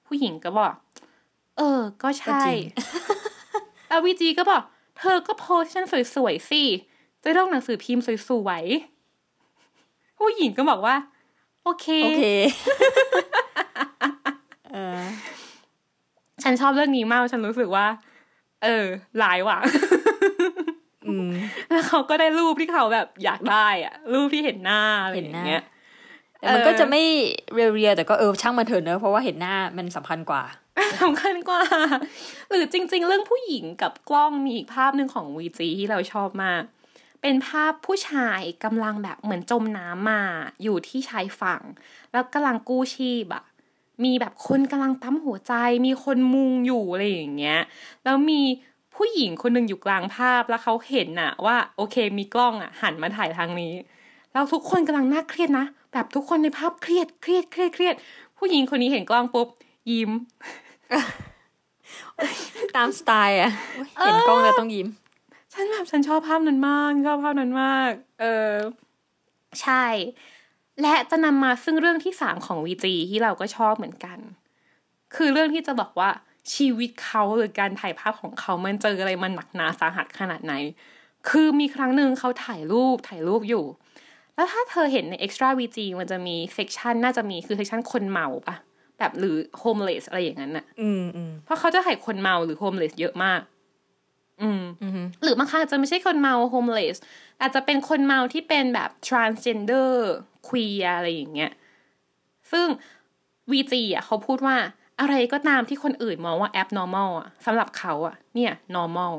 [0.07, 0.75] ผู้หญิงก็บอก
[1.59, 2.61] เออ ก็ใช่ก็จริง
[3.89, 4.63] แล้ววีจีก็บอก
[4.99, 6.63] เธอก็โพสต์ฉันสวยๆสิ
[7.23, 8.98] จะลงหนังสือพิมพ์สวยๆ
[10.19, 10.97] ผู้หญิงก็บอกว่า
[11.65, 12.25] โอเคโอเค
[14.73, 15.01] เออ
[16.43, 17.87] ฉันชอบเรื่องนี้มาก ฉันรู้สึกว่า
[18.65, 18.87] เออ
[19.19, 19.59] หลายว่ะ
[21.07, 21.31] อืม
[21.71, 25.63] แล้วเขาก็ได้รูปที่เขาแบบอยากได้อะรูปที่เห็นหน้าอะไรอเห็นหย่าน้างเงี้ย
[26.39, 27.03] แต่มันเออก็จะไม่
[27.53, 30.43] เรียลๆแต่ก็เออช่างมันเถอะเนอะเพราะว่าเห็นหน้ามันสำคัญกว่า
[31.03, 31.63] สำคัญกว่า
[32.51, 36.63] หรือจริง ๆ เรื่องผู้หญิงกับกล้องมีอีกภาพหนึ่งของวีจีที่เราชอบมาก
[37.23, 40.23] เป็นภาพผู้ชายกำลังแบบเหมือนจมน้ำมา
[40.63, 41.63] อยู่ที่ชายฝั่ง
[42.13, 43.45] แล้วกำลังกู้ชีพอะ
[44.05, 45.55] มีแบบคนกำลังปั๊มหัวใจ
[45.87, 47.61] มีคนมุงอยู่อะไรอย่างเงี้ย
[48.05, 48.43] แล้วมี
[48.95, 53.75] ผู้หญิงคนหนึ่งอยู่กลางภาพแล้วเขาเห็นน่ะว่าโอเคมีกล้องอะหันมาถ่ายทางนี้
[54.33, 57.95] แล้วทุกคนกำลังน่าเครียดนะ แบบทุกคนในภาพเครียดเครียดเครียดเครียด
[58.39, 59.49] ผู้หญิงคนนี้เห็นกล้องปุ๊บ
[59.91, 60.11] ยิ้ม
[62.77, 63.53] ตามสไตล์อะ
[64.01, 64.89] เห็นกล้องแล้วต้องยิ้ม
[65.59, 68.55] ฉันแบบฉันชอบภาพนั้นมากชอบภาพนั้นมาก เออ
[69.63, 69.87] ใช่
[70.83, 74.19] และจะนำมาซึ่งเรื่องที่สามของวีจีที่เราก็ชอบเหมือนกัน
[75.15, 76.11] คือเรื่องที่จะบอกว่า
[76.55, 80.55] ชีวิตเขาหรือการถ่ายภาพของเขามันเจออะไรมันหนักหนาสาหัสขนาดไหน
[81.29, 83.65] คือมีครั้งหนึ่งเขาถ่ายรูปถ่ายรูปอยู่
[84.35, 88.57] แล้วถ้าเธอเห็นใน Extra Weegee มันจะมี section น่าจะมีคือ section คนเมาปะ
[88.99, 93.41] แบบหรือ homeless อะไรอย่างนั้นน่ะอืมอืมเพราะเขาจะถ่ายคนเมาหรือ homeless เยอะมาก
[94.43, 96.99] อืมอืมหรือบางครั้งอาจจะไม่ใช่คนเมา homeless
[97.41, 99.91] อาจจะเป็นคนเมาที่เป็นแบบ transgender
[100.49, 101.53] queer อะไรอย่างเงี้ย
[102.53, 102.67] ซึ่ง
[103.53, 104.57] Weegee อะเขาพูดว่า
[105.01, 109.13] อะไรก็ตามที่คนอื่นมองว่า abnormal อะสำหรับเขาอะ เนี่ย normal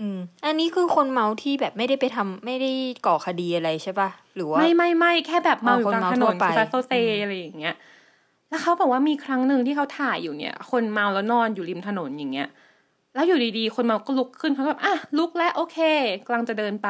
[0.00, 2.70] อืม อันนี้คือคนเมาที่แบบไม่ได้ไปทำไม่ได้
[3.06, 7.74] ก่อคดีอะไรใช่ปะหรือว่า ไม่ไม่ไม่แค่แบบเมาอยู่คนกลางเมาถนทั่วนไปซาโซเซอะไรอย่างเงี้ย
[8.48, 12.48] แล้วเขาบอกว่ามีครั้งหนึ่งที่เขาถ่ายอยู่เนี่ย คนเมาแล้วนอนอยู่ริมถนนอย่างเงี้ย
[13.14, 15.78] แล้วอยู่ดีๆ คนเมาก็ลุกขึ้นเขาก็แบบอะลุกแล้วโอเค
[16.26, 16.88] กำลังจะเดินไป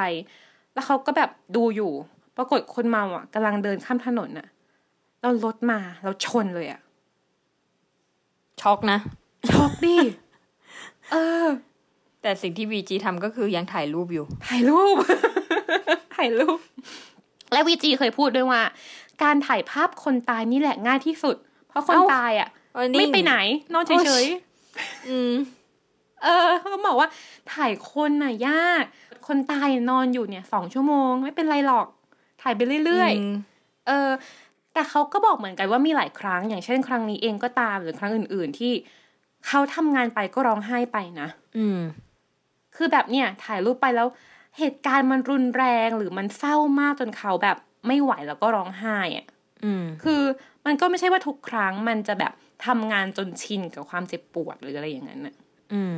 [0.75, 1.93] แล้วเขาก็แบบดูอยู่
[2.37, 4.47] ปรากฏคนเมาอะกำลังเดินข้ามถนนอะ
[5.21, 6.81] แล้วรถมาแล้วชนเลยอะ
[8.61, 8.99] ช็อกนะ
[9.51, 9.97] ช็อกดิ
[11.13, 11.47] เออ
[12.23, 14.97] แต่สิ่งที่วีจีทำก็คือยังถ่ายรูปอยู่ ถ่ายรูป
[16.17, 16.59] ถ่ายรูป
[17.53, 18.63] และวีจีเคยพูดด้วยว่า
[19.23, 21.37] การถ่ายภาพคนตายนี่แหละง่ายที่สุด
[21.69, 23.35] เพราะคนเอ้าตายอะเออนิ่งไม่ไปไหน
[23.75, 24.27] นอนเฉโอ้ยย
[25.09, 25.58] อืมๆ
[26.23, 27.09] เออเขาบอกว่า
[27.55, 28.85] ถ่ายคนน่ะยาก
[29.27, 31.87] คนตายนอนอยู่เนี่ยสองชั่วโมง ไม่เป็นไรหรอก
[32.43, 34.11] ถ่ายไปเรื่อยอืมๆเออ
[34.73, 38.73] แต่เขาก็บอกเหมือนกันว่ามีหลายครั้ง อย่างเช่น ครั้งนี้เองก็ตามหรือครั้งอื่น ๆ ที่
[39.47, 41.29] เขาทำงานไปก็ร้องไห้ไปนะ
[41.59, 41.81] อืม
[42.77, 44.09] คือแบบเนี่ย ถ่ายรูปไปแล้ว
[44.59, 49.27] เหตุการณ์มันรุนแรงหรือมันเศร้ามากจนเขาแบบไม่ไหวแล้วก็ร้องไห้อะ
[49.65, 50.23] อืมคือ
[50.67, 52.33] มันก็ไม่ใช่ว่าทุกครั้งมันจะแบบ
[52.67, 55.35] ทำงานจนชินกับความเจ็บปวดหรืออะไรอย่างนั้นน่ะ
[55.73, 55.97] อืม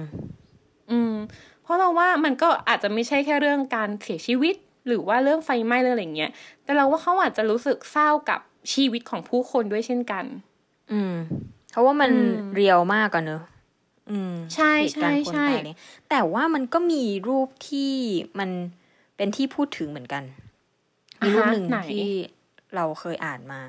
[0.91, 1.15] อืม
[1.63, 4.55] เพราะเราว่ามันก็อาจจะไม่ใช่แค่เรื่องการเสียชีวิต
[4.87, 6.31] หรือว่าเรื่องไฟไหม้เรื่องอะไรอย่างเงี้ย
[6.65, 8.41] แต่เราว่าเขาอาจจะรู้สึกเศร้ากับ
[8.75, 10.25] ชีวิตของผู้คนด้วยเช่นกัน
[10.93, 11.15] อืม
[11.71, 13.43] เพราะว่ามันอืมเรียวมากอะเนอะ
[14.11, 15.79] อืม ใช่เหตุการณ์ใช่คนใช่ตายเนี่ย
[16.11, 17.93] แต่ว่ามันก็มีรูปที่
[18.39, 18.51] มัน
[19.17, 20.25] เป็นที่พูดถึงเหมือนกัน
[21.23, 22.07] มีรูปหนึ่งอ่าฮะไหนที่
[22.77, 23.61] เราเคยอ่านมา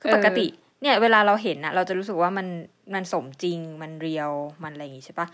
[0.00, 0.46] คือเออปกติ
[0.82, 2.46] เนี่ย เวลาเราเห็นอะเราจะรู้สึกว่ามัน
[2.94, 4.30] มันสมจริงมันเรียว
[4.62, 5.28] มันอะไรอย่างงี้ใช่ปะ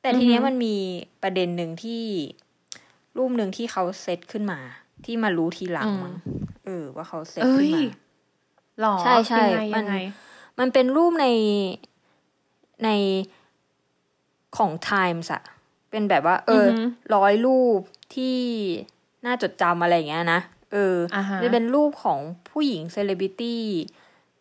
[0.00, 0.74] แต่ทีเนี้ยมันมี
[1.22, 2.02] ประเด็นหนึ่งที่
[3.16, 4.60] รูปหนึ่งที่เขาเซตขึ้นมา
[5.04, 6.14] ที่มารู้ทีหลังมั้ง
[6.64, 7.82] เออ ว่าเขาเซตเอ้ขึ้นยมา
[8.80, 9.96] หรอใช่ใช่ยังไงมันยังไง
[10.58, 11.26] มันเป็นรูปใน
[12.84, 12.90] ใน
[14.56, 15.42] ของ Times อะ
[15.90, 17.80] เป็นแบบว่า เออออหือร้อยรูป
[18.14, 18.38] ที่
[19.26, 20.40] น่าจดจำอะไรอย่างเงี้ยนะ
[20.72, 22.18] เอออาฮะจะเป็นรูปของ
[22.50, 23.62] ผู้หญิงเซเลบริตี้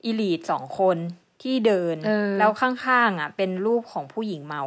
[0.03, 0.97] อีลีทสองคน
[1.45, 4.63] ที่เดินเออแล้วข้างๆอะ เป็นรูปของผู้หญิงเมา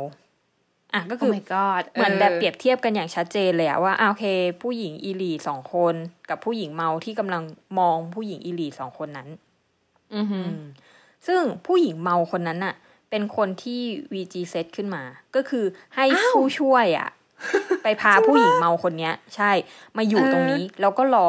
[0.94, 4.26] อะก็โอ้คือ my god เหมือนแบบเปรียบเทียบกันอย่างชัดเจนเลยอะว่าอะโอเค
[4.62, 5.94] ผู้หญิงอีลีทสองคน
[6.30, 7.42] กับผู้หญิงเมาที่กำลัง
[7.78, 9.28] มองผู้หญิงอีลีทสองคนนั้น
[10.14, 10.64] อือหืออืม
[11.26, 12.74] ซึ่งผู้หญิงเมาคนนั้นน่ะ
[13.10, 13.80] เป็นคนที่
[14.12, 15.02] VG เซตขึ้นมา
[15.34, 15.64] ก็คือ
[15.96, 17.10] ให้ผู้ช่วยอะ
[17.82, 19.50] ไปพาผู้หญิงเมาคนเนี้ย ใช่
[19.96, 21.28] มาอยู่ตรงนี้ แล้วก็รอ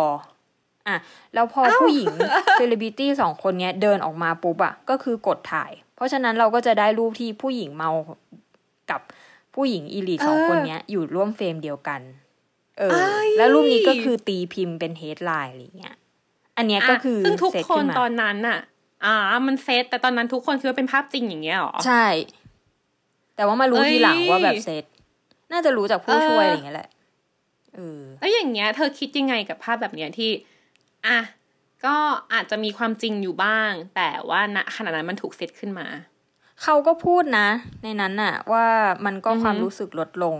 [0.87, 0.95] อะ
[1.33, 2.13] แล้วพอผู้หญิง
[2.53, 7.89] เซเลบริตี้สองคนเนี้ยเดินออกมาปุ๊บอะก็คือกดถ่าย เพราะฉะนั้นเราก็จะได้รูปที่ผู้หญิงเมา
[8.91, 9.01] กับ
[9.55, 12.01] ผู้หญิง elite สองเออคนเนี้ยอยู่ร่วมเฟรมเดียวกัน
[12.77, 15.95] เออเอ้ยแล้วรูปนี้ก็คือตีพิมพ์เป็นเฮดไลน์อะไรอย่างเงี้ย
[16.57, 18.59] อันเนี้ยก็คือะซึ่งทุกเซตคนขึ้นมาตอนนั้นน่ะ
[19.05, 19.15] อ่า
[19.47, 22.05] มันเซตแต่ตอนนั้นทุกคนคิดว่าเป็นภาพจริงอย่างเงี้ยหรอ ใช่
[23.35, 24.83] แต่ว่ามารู้เอ้ยทีหลังว่าแบบเซต
[25.51, 26.89] น่าจะรู้จากผู้ช่วยเออออะไรอย่างเงี้ยแหละ
[27.75, 30.29] เออแล้วอย่างเงี้ย เธอคิดยังไงกับภาพแบบเนี้ยที่
[31.07, 31.19] อะ
[31.85, 31.95] ก็
[32.33, 35.87] อาจจะมีความจริงอยู่บ้าง แต่ว่าณขณะนั้นมันถูกเซตขึ้นมา
[36.63, 37.47] เขาก็พูดนะ
[37.83, 38.65] ในนั้นน่ะ ว่า
[39.05, 40.37] มันก็อือฮึความรู้สึกลดลง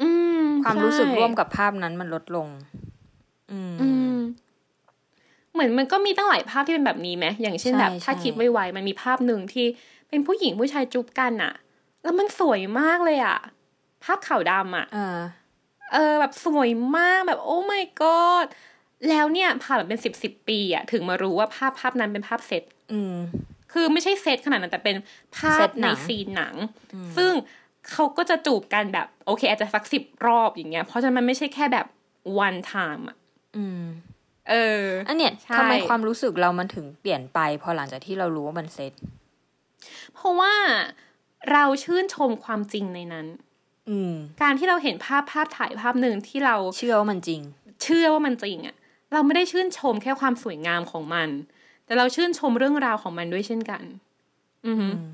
[0.00, 0.08] อื
[0.40, 2.48] ม ความรู้สึกใช่ร่วมกับภาพนั้นมันลดลง
[3.50, 4.16] อืมอืม
[5.52, 9.66] เหมือนมันก็มีตั้งหลายภาพที่เป็นแบบนี้ไหมอย่างเช่นใช่แบบ ถ้าใช่คิดไวๆมันมีภาพหนึ่งที่
[10.08, 11.52] เป็นผู้หญิงผู้ชายจุบกันอะ
[12.02, 13.38] แล้วมันสวยมากเลยอะ
[14.04, 15.18] ภาพขาวดำอะเออ
[15.92, 18.46] เออแบบสวยมากแบบ โอ้ my god
[19.08, 23.16] แล้วเนี่ยผ่านมาเป็นสิบสิบปีอะถึงมารู้ว่าภาพภาพนั้นเป็นภาพเซตอืม
[23.72, 24.96] คือไม่ใช่เซตขนาดนั้นแต่เป็น
[25.36, 26.54] ภาเซพตหนัในงซีนหนัง
[27.16, 27.32] ซึ่ง
[27.92, 31.86] เขาก็จะจูบกันแบบ โอเค อาจจะสักสิบรอบอย่างเงี้ย เพราะฉะนั้นมันไม่ใช่แค่แบบ
[32.46, 33.16] one time อะ
[33.56, 33.82] อืม
[34.50, 38.92] เออ อันเนี้ยใช่ทำไมความรู้สึกเรามันถึงเปลี่ยนไป พอหลังจากที่เรารู้ว่ามันเซต
[40.14, 40.54] เพราะว่า
[41.52, 43.26] เราชื่นชมความจริงในนั้น
[43.88, 47.40] อืมการที่เราเห็นภาพภาพถ่ายภาพหนึ่งที่เราเชื่อว่ามันจริง
[47.82, 48.76] เชื่อว่ามันจริงอะ
[49.12, 51.28] เราไม่ได้ชื่นชมแค่ความสวยงามของมัน
[51.84, 53.82] แต่เราชื่นชมเรื่องราวของมันด้วยเช่นกัน
[54.66, 55.08] อือฮึอืม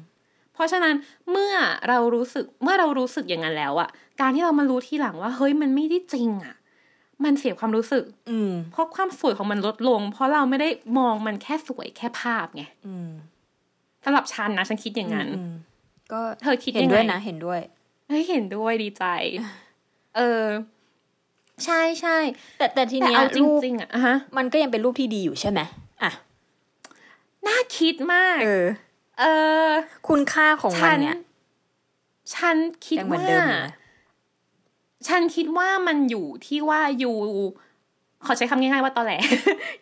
[0.54, 0.94] เพราะฉะนั้น
[1.30, 1.52] เมื่อ
[1.88, 3.88] เรารู้สึกเมื่อเรารู้สึกอย่างนั้นแล้วอะ
[4.20, 6.54] การที่เรามารู้ทีหลังว่า เฮ้ยมันไม่ได้จริงอะ
[7.24, 13.10] มันเสียความรู้สึก อืมเพราะความสวยของมันลดลง เพราะเราไม่ได้มองมันแค่สวยแค่ภาพไงอืม
[14.04, 15.54] สำหรับฉันนะฉันคิดอย่างนั้นอืม
[16.12, 17.60] ก็เธอคิดเห็นยังด้วยไงนะ เห็นด้วย
[18.08, 19.04] เฮ้ยเห็นด้วยดีใจ
[20.16, 20.44] เออ
[21.64, 22.16] ใช่ใช่
[22.58, 25.60] แต่แต่ทีแต่เนี้ยเอาจรูปริงๆอะอะฮะมันก็ยังเป็นรูปที่ดีอยู่ใช่ไหม
[26.02, 26.10] อะ
[27.46, 28.66] น่าคิดมาก เออ
[29.20, 29.24] เอ
[29.66, 29.68] อ
[30.08, 31.18] คุณค่าของมัฉันเนี่ย
[32.34, 33.72] ฉันคิดยังเหมือนว่าเดิมอยู่นะ
[35.08, 37.16] ฉันคิดว่ามันอยู่ที่ว่าอยู่
[38.26, 39.12] ขอใช้คำง่ายๆว่าตอแหล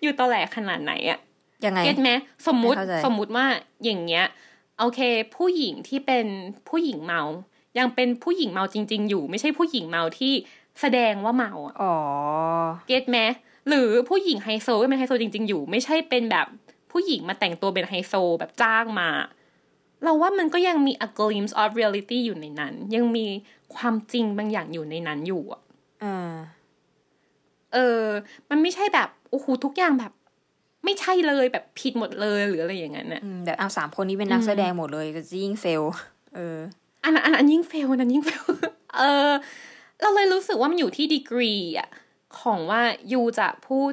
[0.03, 1.19] อยู่ตอแหลขนาดไหนอะ
[1.65, 2.11] ยังไงเก็ตไหม
[2.47, 3.47] สมมุติไม่เข้าใจสมมุติว่า
[3.85, 4.25] อย่างเงี้ย
[4.79, 5.01] โอเค
[5.37, 6.27] ผู้หญิงที่เป็น
[6.69, 7.23] ผู้หญิงเมา
[7.79, 10.33] ยังเป็นผู้หญิงเมาจริง ๆ อยู่ ไม่ใช่ผู้หญิงเมาที่
[10.81, 11.95] แสดงว่าเมาอะอ๋อ
[12.89, 13.19] เก็ตไหม
[13.69, 16.47] หรือผู้หญิงไฮโซก็เป็นไฮโซจริง ๆ อยู่ ไม่ใช่เป็นแบบ
[16.93, 19.09] ผู้หญิงมาแต่งตัวเป็นไฮโซแบบจ้างมา
[20.03, 23.27] เราว่ามันก็ยังมี a glimpse of reality อยู่ในนั้น ยังมี
[23.75, 25.61] ความจริงบางอย่างอยู่ในนั้นอยู่อะ
[26.01, 26.33] เออ
[27.75, 28.05] เออ
[28.51, 30.13] มันไม่ใช่แบบโอ้โหทุกอย่างแบบ
[30.85, 35.83] ไม่ใช่เลยแบบผิดหมดเลยหรืออะไรอย่างนั้นน่ะอืมแบบเอาสามคนนี้เป็นนักแสดงหมดเลยก็จะยิ่งเฟล
[36.37, 36.59] เออ
[37.05, 38.43] อันนั้นอันนั้นยิ่งเฟลอันนั้นยิ่งเฟล
[38.99, 39.31] เออ
[40.03, 41.89] เราเลยรู้สึกว่ามันอยู่ที่ดีกรีอะ
[42.41, 42.81] ของว่า
[43.13, 43.93] ยูจะพูด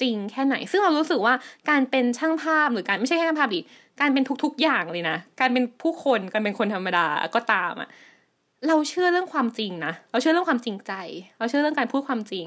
[0.00, 1.34] จริงแค่ไหน ซึ่งเรารู้สึกว่า
[1.70, 3.60] การเป็นช่างภาพหรือการไม่ใช่แค่ช่างภาพดิ
[4.00, 7.88] การเป็นทุกๆอย่างเลยนะ การเป็นผู้คนการเป็นคนธรรมดาก็ตามอะ
[8.68, 10.92] เราเชื่อเรื่องความจริงนะเราเชื่อเรื่องความจริงใจ
[11.38, 12.46] เราเชื่อเรื่องการพูดความจริง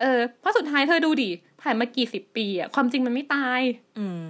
[0.00, 1.30] เออเพราะสุดท้ายเธอดูดิ
[1.62, 3.60] ผ่านมากี่สิบปีอะความจริงมันไม่ตาย
[3.98, 4.22] อืม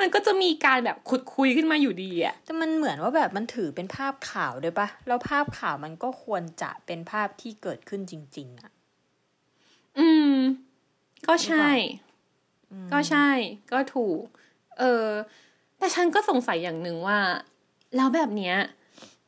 [0.00, 8.72] มันก็จะมีการแบบขุดคุยขึ้นมาอยู่ดีอะแต่มันเหมือนว่าแบบมันถือเป็นภาพข่าวด้วยปะแล้วภาพข่าวมันก็ควรจะเป็นภาพที่เกิดขึ้นจริง ๆอะ
[9.98, 10.34] อืม
[11.28, 11.68] ก็ใช่
[12.70, 13.28] อืมก็ใช่
[13.72, 14.22] ก็ถูก
[14.78, 15.06] เออ
[15.78, 17.18] แต่ฉันก็สงสัยอย่างหนึ่งว่า
[17.96, 18.56] แล้วแบบเนี้ย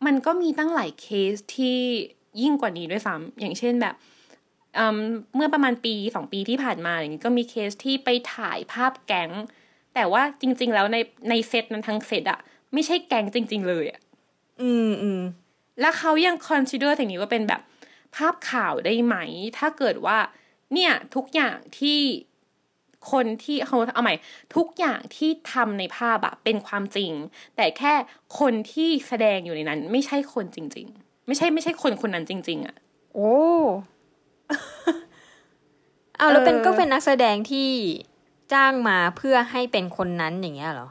[0.06, 1.78] มันก็มีตั้งหลายเคสที่
[2.42, 3.94] ยิ่งกว่านี้ด้วยซ้ำอย่างเช่นแบบ
[4.78, 4.98] อืม
[5.34, 9.30] เมื่อประมาณปีสองปีที่ผ่านมาอย่างนี้ก็มีเคสที่ไปถ่ายภาพแก๊ง
[9.94, 10.96] แต่ว่าจริง ๆ แล้วใน
[11.30, 12.40] ในเซตนั้นทั้งเซตอะ
[12.72, 14.00] ไม่ใช่แก๊งจริง ๆ เลยอะ
[14.62, 15.20] อืมอืม
[15.80, 17.60] แล้วเขายัง consider สิ่งนี้ว่าเป็นแบบ
[18.16, 19.16] ภาพข่าวได้ไหม
[19.58, 20.18] ถ้าเกิดว่า
[20.72, 22.00] เนี่ยทุกอย่างที่
[23.12, 24.14] คนที่เขาเอาใหม่
[24.56, 27.12] ทุกอย่างที่ทำในภาพอะเป็นความจริง
[27.56, 27.92] แต่แค่
[28.38, 32.76] คนที่แสดงอยู่ในนั้น ไม่ใช่คนจริง ๆ ไม่ใช่ไม่ใช่คนคนนั้นจริง ๆอะ
[33.14, 33.32] โอ้
[36.18, 37.68] เอาแล้วเป็นเออก็เป็นนักแสดงที่
[38.52, 40.88] จ้างมาเพื่อให้เป็นคนนั้นอย่างเงี้ยเหรอ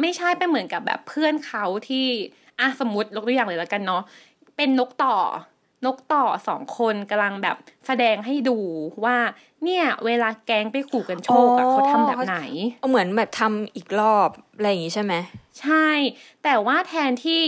[0.00, 2.06] ไม่ใช่เป็นเหมือนกับแบบเพื่อนเขาที่
[2.60, 4.02] อะสมมติยกตัวอย่างเลยแล้วกันเนาะ
[4.56, 5.16] เป็นนกต่อ
[5.86, 8.58] นกต่อสองคนกำลังแบบแสดงให้ดู
[9.04, 9.16] ว่า
[9.64, 12.38] เนี่ย เวลาแก๊งไปขู่กันโชคอะอ๋อเขาทำแบบไหน
[12.80, 15.14] เอาเหมือนแบบทำอีกรอบอะไรอย่างงี้ใช่ไหม
[15.60, 15.88] ใช่
[16.44, 17.40] แต่ว่าแทนที่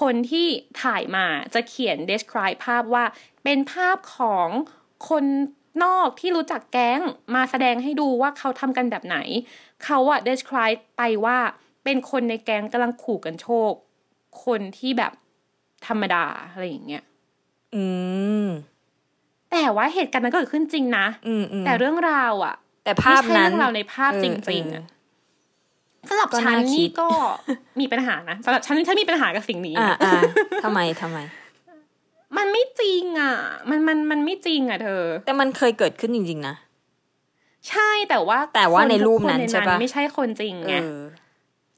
[0.00, 0.46] คนที่
[0.82, 3.04] ถ่ายมาจะเขียน describe ภาพว่า
[3.44, 4.48] เป็นภาพของ
[5.08, 5.24] คน
[5.82, 7.00] นอกที่รู้จักแก๊ง
[7.34, 9.18] มาแสดงให้ดูว่าเขาทำกันแบบไหน
[9.84, 11.38] เขาอะ describe ไปว่า
[11.84, 13.72] เป็นคนในแก๊งกำลังขู่กันโชค
[14.44, 15.12] คนที่แบบ
[15.86, 17.04] ธรรมดาอะไรอย่างเงี้ย
[17.74, 17.84] อื
[18.44, 18.48] ม
[19.50, 24.84] แต่ว่าเหตุการณ์นั้นก็เกิดขึ้นจริงนะ อืมอืมแต่เรื่องราวอะแต่ภาพไม่ใช่นั้นเรื่องราวในภาพเออจริงๆเออะ
[26.04, 27.08] อสำหรับก็ฉันน่าคินี่ดก็
[27.80, 30.20] มีปัญหานะสำหรับฉันฉันมีปัญหากับสิ่งนี้อ่านะอ่า
[30.64, 31.18] ทำไมทำไม
[32.36, 33.34] มันไม่จริงอะ
[33.70, 36.54] มันมันมันไม่จริงอะเธอ แต่มันเคยเกิดขึ้นจริง ๆ นะ
[37.70, 40.96] ใช่แต่ว่าแต่ว่าคในรูปทุกคนั้นใช่ปะไม่ใช่คนจริงเอไงอ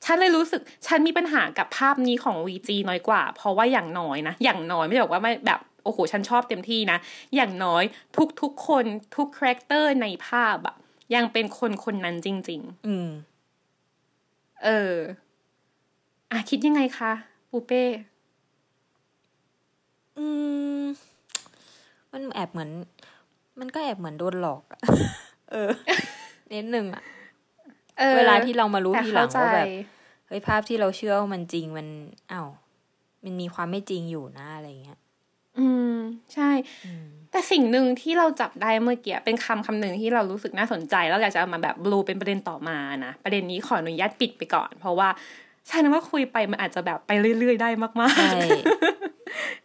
[0.04, 6.98] ฉันเลยรู้สึก ฉันมีปัญหากับภาพนี้ของ VG น้อยกว่า เพราะว่าอย่างน้อยนะ อย่างน้อยไม่ได้บอกว่าไม่แบบโอ้โห ฉันชอบเต็มที่นะ
[7.36, 7.82] อย่างน้อย
[8.16, 8.84] ทุกทุกๆคน
[9.16, 10.76] ทุก character ในภาพอะ
[11.14, 14.94] ยังเป็นคนคนนั้นจริงอืมๆเออ
[16.30, 17.12] อะคิดยังไงคะ
[17.50, 17.84] ปูเป้
[20.18, 20.26] อื
[20.80, 20.82] ม
[22.12, 22.70] มันแอบเหมือน
[23.60, 24.80] มันก็แอบเหมือนโดนหลอกอะ
[25.50, 25.70] เออ
[26.52, 27.02] นิดนึงอะ
[28.00, 29.70] ออเวลาที่เรามารู้แต่ทีหลังเข้ว่าแบบใจ
[30.28, 31.86] เฮ้ยภาพที่เราเชื่อว่ามันจริงมัน
[32.32, 32.48] อ้าว
[33.24, 34.98] มันมีความไม่จริงอยู่นะอะไรเงี้ย
[35.58, 35.96] อืม
[36.34, 36.50] ใช่
[36.86, 45.08] อืมแต่สิ่งหนึ่งที่เราจับได้เมื่อกี้เป็นคำคำหนึ่งที่เรารู้สึกน่าสนใจ แล้วอยากจะเอามาแบบบลูเป็นประเด็นต่อมานะ ประเด็นนี้ขออนุญาตปิดไปก่อน เพราะว่า
[45.70, 48.95] ฉันว่าคุยไปมันอาจจะแบบไปเรื่อย ๆ ได้มากใช่ๆ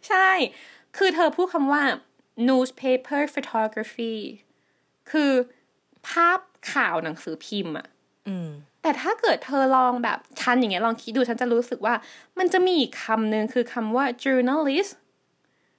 [0.08, 0.28] ใช่
[0.96, 1.82] คือเธอพูดคำว่า
[2.48, 4.16] newspaper photography
[5.10, 5.32] คือ
[6.08, 6.38] ภาพ
[6.72, 7.86] ข่าวหนังสือพิมพ์อะ
[8.28, 8.48] อืม
[8.82, 11.94] แต่ถ้าเกิดเธอลองแบบฉันอย่างเงี้ยลองคิดดูฉันจะรู้สึกว่า
[12.38, 14.92] มันจะมีอีกคำหนึ่งคือคำว่า journalist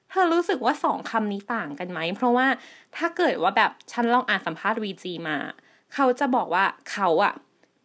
[0.10, 2.48] เธอรู้สึกว่าสองคำนี้ต่างกันไหม เพราะว่า
[2.98, 5.38] ถ้าเกิดว่าแบบฉันลองอ่านสัมภาษณ์ VG มา
[5.94, 7.34] เขาจะบอกว่าเขาอะ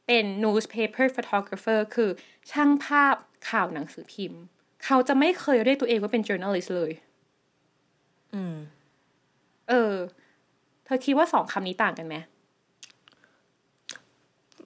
[0.06, 2.10] เป็น newspaper photographer คือ
[2.50, 3.14] ช่างภาพ
[3.50, 4.42] ข่าวหนังสือพิมพ์
[4.84, 6.92] เขาจะไม่เคยเรียกตัวเองว่าเป็น journalist เลย
[8.34, 8.56] อืม
[9.68, 9.94] เออ
[10.84, 12.16] เธอคิดว่าสองคำนี้ต่างกันไหม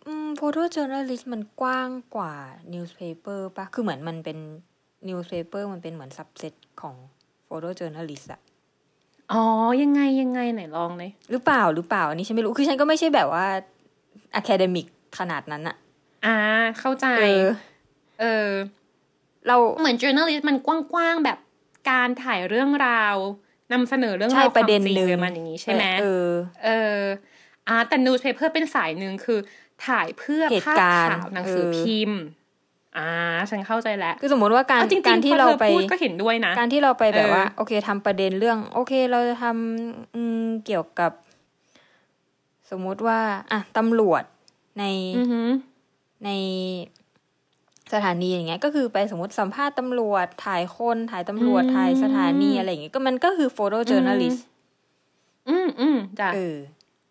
[0.06, 2.34] อืม photo journalist มันกว้างกว่า
[2.72, 4.38] newspaper ปะคือเหมือนมันเป็น
[5.08, 6.94] newspaper มันเป็นเหมือน subset ของ
[7.48, 8.40] photo journalist อะ
[9.32, 9.42] อ๋อ
[9.82, 13.46] ยังไงยังไงไหนลองเลยหรือเปล่าหรือเปล่า อันนี้ฉันไม่รู้ คือฉันก็ไม่ใช่แบบว่า
[14.40, 14.86] academic
[15.18, 15.76] ขนาดนั้นอะ
[16.26, 16.36] อ่า
[16.78, 17.46] เข้าใจ เออ
[18.20, 18.48] เออ
[19.48, 21.38] เราเหมือน journalist มันกว้างๆแบบ
[21.90, 23.16] การถ่ายเรื่องราว
[23.72, 26.30] นำเสนอเรื่องใช่ราวประเด็นความจริงหนึ่งเลยมันอย่างนี้ใช่ไหมเออ
[26.64, 27.00] เออ
[27.68, 29.38] อ่าแต่ newspaper เป็นสายหนึ่งคือ
[29.86, 32.20] ถ่ายเพื่อเหตุภาพการณ์ข่าวหนังสือเออพิมพ์
[32.98, 33.10] อ่า
[33.50, 41.12] ฉันเข้าใจแล้วคือสมมติว่าการเอาจริงๆการที่พอเราธอไปพูดก็เห็นด้วยนะ การที่เราไปแบบเออว่า โอเคทำประเด็นเรื่อง โอเค เราจะทำอืมเกี่ยวกับ
[42.70, 43.20] สมมุติว่า
[43.52, 44.24] อะตำรวจ
[44.78, 44.84] ใน
[45.16, 45.48] อือหือ
[46.24, 46.30] ใน
[47.92, 54.40] สถานีอย่างเงี้ยก็คือไปสมมติสัมภาษณ์ตำรวจถ่ายคนถ่ายตำรวจอืมถ่ายสถานีอะไรอย่างเงี้ยก็มันก็คือ photo journalist
[55.48, 56.56] อืมอืมจ้ะเออ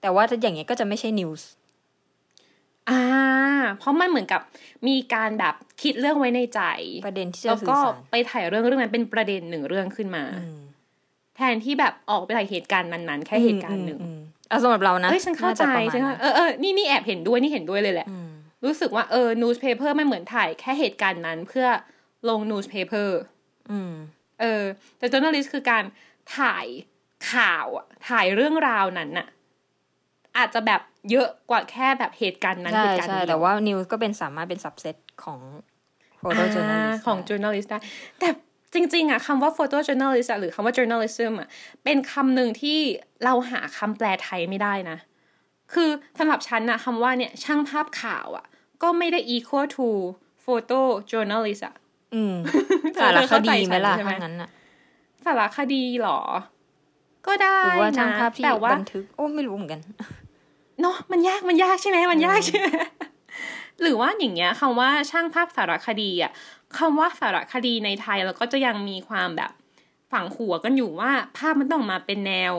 [0.01, 1.41] แต่ว่าถ้าอย่างเงี้ยก็จะไม่ใช่ news
[2.89, 3.01] อ่า
[3.77, 4.41] เพราะมันเหมือนกับ
[4.87, 6.61] มีการแบบคิดเรื่องไว้ในใจ
[7.05, 10.59] ประเด็นที่จะแล้วสื่ก็อสารไปถ่ายเรื่องเรื่องนั้นเป็นประเด็นหนึ่งเรื่องขึ้นมาอืม
[11.35, 18.20] แทนที่แบบออกไปถ่ายเหตุการณ์นั้นๆแค่เหตุการณ์หนึ่งอืมอืมเอาสำหรับเรานะเอ้ยฉันเข้าใจน่จะประมาณฉันเข้านั้นเออเออนี่นี่แอบเห็นด้วยนี่เห็นด้วยเลยแหละอืม
[18.65, 21.67] รู้สึกว่าเออ newspaper มันเหมือนถ่ายแค่เหตุการณ์นั้น เพื่อ
[22.30, 23.10] ลง newspaper
[23.71, 23.93] อืม
[24.41, 24.63] เออ
[24.97, 25.84] แต่ journalist คือการ
[26.38, 26.67] ถ่าย
[27.32, 29.28] ข่าวอะถ่ายเรื่องราวนั้นน่ะ
[30.38, 35.39] อาจจะแบบเยอะกว่าแค่แบบเหตุการณ์นั้นใช่เหตุการณ์ใช่เดียวแต่ว่า news ก็เป็นสามารถเป็น subset ของ
[36.21, 37.80] photo อ่า journalist ของ journalist ได้
[38.19, 38.30] แต่
[38.74, 41.47] จริง ๆอะคำว่า photo journalist อะหรือคำว่า journalism อะ
[41.84, 42.78] เป็นคำหนึ่งที่
[43.24, 44.97] เราหาคำแปลไทยไม่ได้นะ
[45.74, 48.45] คือสำหรับฉันนะคำว่าเนี่ยช่างภาพข่าวอะ
[48.81, 49.87] ก็ไม่ได้ equal to
[50.45, 50.79] photo
[51.11, 51.75] journalist อะ
[52.13, 52.35] อืม
[52.93, 54.49] เธอสารคเข้าใจดีไหมล่ะฉันใช่ไหมถ้างั้นอะ
[55.25, 56.19] สารคดีเหรอ
[57.27, 59.81] ก็ได้หรือว่าช่างนะภาพที่แต่ว่าบันทึก โอ้ไม่รู้เหมือนกัน
[60.81, 62.67] เนาะมันยากมันยากใช่ไหมมันยากใช่ไหม
[63.81, 66.31] หรือว่าอย่างเงี้ยคำว่าช่างภาพสารคดีอะ
[66.77, 69.51] คำว่าสารคดีในไทยเราก็จะยังมีความแบบ
[70.11, 72.55] ฝังหัวกันอยู่ว่า ภาพมันต้องมาเป็นแนว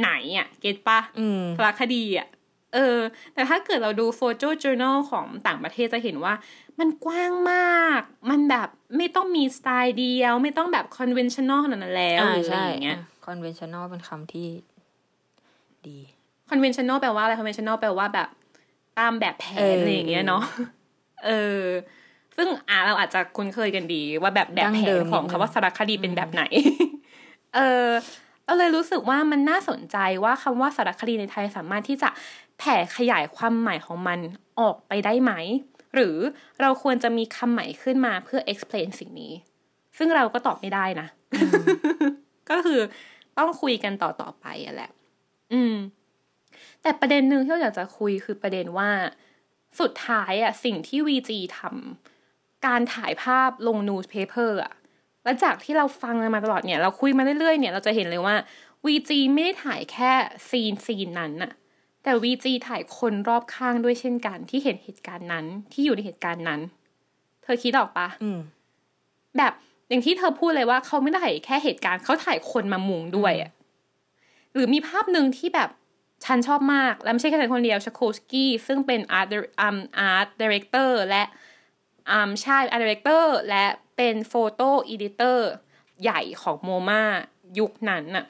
[0.00, 2.28] ไหนอะเก็ตปะอืมสารคดีอะ
[2.74, 2.98] เออ
[3.34, 6.34] แต่ถ้าเกิดเราดู photo journal ของต่างประเทศจะเห็นว่า
[6.80, 14.48] มันกว้างมาก มันแบบไม่ต้องมีสไตล์เดียว ไม่ต้องแบบ conventional ขนาดนั้นแล้วอ่าหรืออะไรใช่อย่างเงี้ย conventional เป็นคำที่
[15.86, 15.98] ดี
[16.50, 18.28] conventional แปลว่าอะไร conventional แปลว่าแบบ
[18.98, 20.42] ตามแบบแผเอนอออะไรอย่างเงี้ยเนาะ
[21.24, 21.62] เออ
[22.36, 26.42] ซึ่งอ่าเราอาจจะคุ้นเคยกันดี ว่าแบบแบบดั้งแผเดินมของนิดนึงคำว่าสารคดีเป็นแบบไหน
[27.54, 27.88] เออ
[28.44, 32.08] เราเลยรู้สึกว่ามันน่าสนใจว่าคำว่าสารคดีในไทยสามารถที่จะ
[32.58, 34.18] แผ่ขยายความหมายของมัน
[34.60, 35.32] ออกไปได้ไหม
[35.94, 36.16] หรือ
[36.60, 39.32] เราควรจะมีคำใหม่ขึ้นมาเพื่อ explain สิ่งนี้
[39.98, 41.08] ซึ่งเราก็ตอบไม่ได้นะ
[42.50, 42.80] ก็คือ
[43.38, 44.90] ต้องคุยกันต่อต่อๆไปอะแหละ
[45.52, 45.76] อืม
[46.82, 48.90] แต่ประเด็นหนึ่งที่เราอยากจะคุยคือประเด็นว่า
[49.80, 54.72] สุดท้ายอะสิ่งที่ VG ทำการถ่ายภาพลง newspaper อะ
[55.24, 58.36] และจากที่เราฟังกันมาตลอดเนี่ย เราคุยมาเรื่อยๆเนี่ยเราจะเห็นเลยว่า
[58.86, 60.12] VG ไม่ได้ถ่ายแค่
[60.48, 61.52] ซีนซีนนั้นน่ะ
[62.04, 66.60] แต่ VG ถ่ายคนรอบข้างด้วยเช่นกันที่เห็นเหตุการณ์นั้นที่อยู่ในเหตุการณ์นั้น
[67.42, 68.38] เธอคิดออกปะอืม
[69.38, 69.52] แบบ
[69.88, 73.50] อย่างที่เธอพูดเลยว่าเขาไม่ได้ถ่ายแค่เหตุการณ์เขาถ่ายคนมามุงด้วยอะ
[74.52, 75.70] หรือมีภาพหนึ่งที่แบบ
[76.24, 81.22] ฉันชอบมาก และไม่ใช่แค่ฉันคนเดียว Szarkowski ซึ่งเป็น art อาร์ art director และ
[82.10, 83.64] อ่าใช่ art director และ
[83.96, 85.50] เป็น photo editor
[86.02, 87.02] ใหญ่ของ MoMA
[87.58, 88.24] ยุคนั้นน่ะ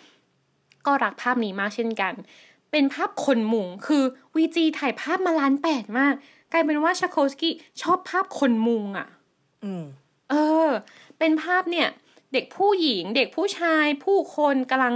[0.86, 2.12] ก็รักภาพนี้มากเช่นกัน
[2.76, 4.04] เป็นภาพคนมุง คือ
[4.36, 6.14] วีจีถ่ายภาพมาล้านแปดมาก
[6.52, 9.08] กลายเป็นว่าชาโคสกี้ชอบภาพคนมุงอะ
[9.64, 9.84] อืม
[10.30, 10.34] เอ
[10.66, 10.68] อ
[11.18, 11.88] เป็นภาพเนี่ย
[12.32, 14.94] เด็กผู้หญิง เด็กผู้ชายผู้คนกำลัง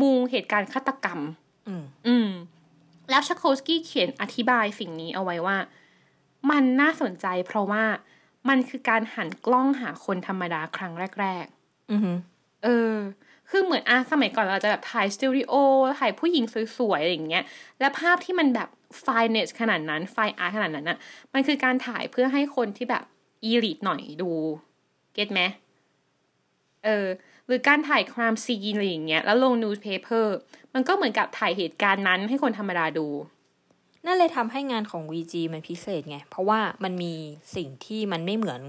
[0.00, 1.20] มุงเหตุการณ์ฆาตกรรม
[1.68, 2.28] อืมอืม
[3.10, 5.56] แล้วชาโคสกี้เขียนอธิบายสิ่งนี้เอาไว้ว่า
[6.50, 7.84] มันน่าสนใจเพราะว่า
[8.48, 11.46] มันคือการหันกล้องหาคนธรรมดาครั้งแรก
[11.90, 12.94] อืมๆเออ
[13.50, 15.52] คือเหมือนอะสมัยก่อนเราจะแบบถ่ายสตูดิโอ
[15.98, 16.44] ถ่ายผู้หญิง
[16.78, 17.44] สวยๆอะไรอย่างเงี้ย
[17.80, 18.68] และภาพที่มันแบบ
[19.00, 20.98] finesse ขนาดนั้น fine art ขนาดนั้นอะ
[21.32, 23.04] มันคือการถ่ายเพื่อให้คนที่แบบ
[23.44, 24.30] elite หน่อยดู
[25.14, 25.40] get ไหม
[26.84, 27.06] เออ
[27.46, 30.36] หรือการถ่าย crime scene อะไรอย่างเงี้ย แล้วลง newspaper
[30.74, 33.06] มันก็เหมือนกับถ่ายเหตุการณ์นั้นให้คนธรรมดาดู
[34.06, 37.14] นั่นเลยทำให้งานของ VG มันพิเศษไง เพราะว่ามันมี
[37.56, 38.60] สิ่งที่มันไม่เหมือน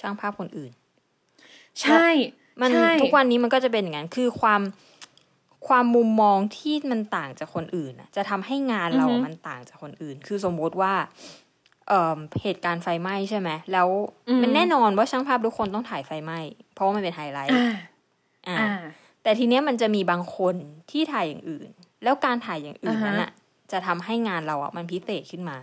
[0.00, 0.72] ช่างภาพคนอื่น
[1.82, 2.06] ใช่
[2.60, 4.60] มันใช่ทุกวันนี้มันก็จะเป็นอย่างนั้นคือความ
[5.68, 10.92] ความมุมมองที่มันต่างจากคนอื่นน่ะจะทำให้งานเรามันต่างจากคนอื่น คือสมมติว่า
[11.88, 13.88] เอ่อเหตุการณ์ไฟไหม้ใช่ไหมแล้ว
[14.42, 16.38] มันแน่นอนว่าช่างภาพทุกคนต้องถ่ายไฟไหม้
[16.74, 17.74] เพราะว่ามันเป็นไฮไลท์อ่า
[18.48, 18.68] อ่าอ่า
[19.22, 20.54] แต่ทีเนี้ยมันจะมีบางคน
[20.90, 21.68] ที่ถ่ายอย่างอื่น
[22.04, 23.30] แล้วการถ่ายอย่างอื่นอ่าฮะนั้นอะ
[23.72, 25.58] จะทำให้งานเราอะมันพิเศษขึ้นมา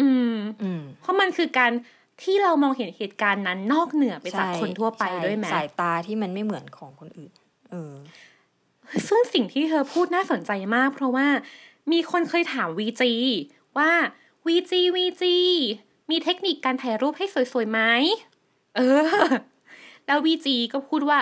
[0.00, 1.72] อืม อืม เพราะมันคือการ
[2.22, 7.32] ที่เรามองเห็นเหตุการณ์นั้นนอกเหนือไปจากใช่คนทั่วไปใช่ด้วยไหมสายตาที่มันไม่เหมือนของคนอื่น
[7.70, 7.94] เออ
[9.08, 11.26] ซึ่งสิ่งที่เธอพูดน่าสนใจมาก เพราะว่า
[11.92, 13.12] มีคนเคยถามวีจี
[13.78, 13.90] ว่า
[14.46, 15.24] VG VG
[16.10, 17.80] มีเทคนิคการถ่ายรูปให้สวยๆไหม
[18.76, 19.28] เออ
[20.06, 21.20] แล้ว VG ก็พูดว่า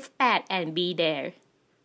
[0.00, 1.26] f8 and be there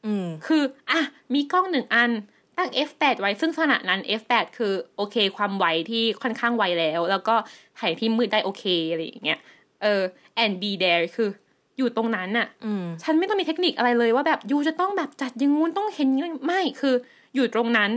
[0.05, 1.01] อืมคือ อะ
[1.33, 2.11] มีกล้องหนึ่งอัน
[2.57, 7.35] ตั้ง f8 ไว้ซึ่งขณะนั้น f8 คือโอเค ความไวที่ค่อนข้างไวแล้ว แล้วก็
[7.79, 9.39] ถ่ายที่มืดได้โอเคอะไรอย่างเงี้ย
[9.81, 10.01] เออ
[10.43, 11.29] and be there คือ
[11.77, 16.95] อยู่ตรงนั้นน่ะอืมฉันไม่ต้องมีเทคนิคอะไรเลยว่าแบบ you จะต้องแบบจัดอยังงู้นต้องเห็นอย่างนี้ไม่คือ
[17.35, 17.91] อยู่ตรงนั้น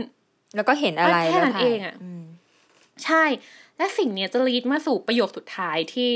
[0.55, 2.23] แล้วก็เห็นอะไรแค่นั้นแล้วถ่ายเองอะอืม
[3.05, 3.23] ใช่
[3.77, 6.11] และสิ่งเนี้ยจะ lead มาสู่ประโยคสุดท้ายที่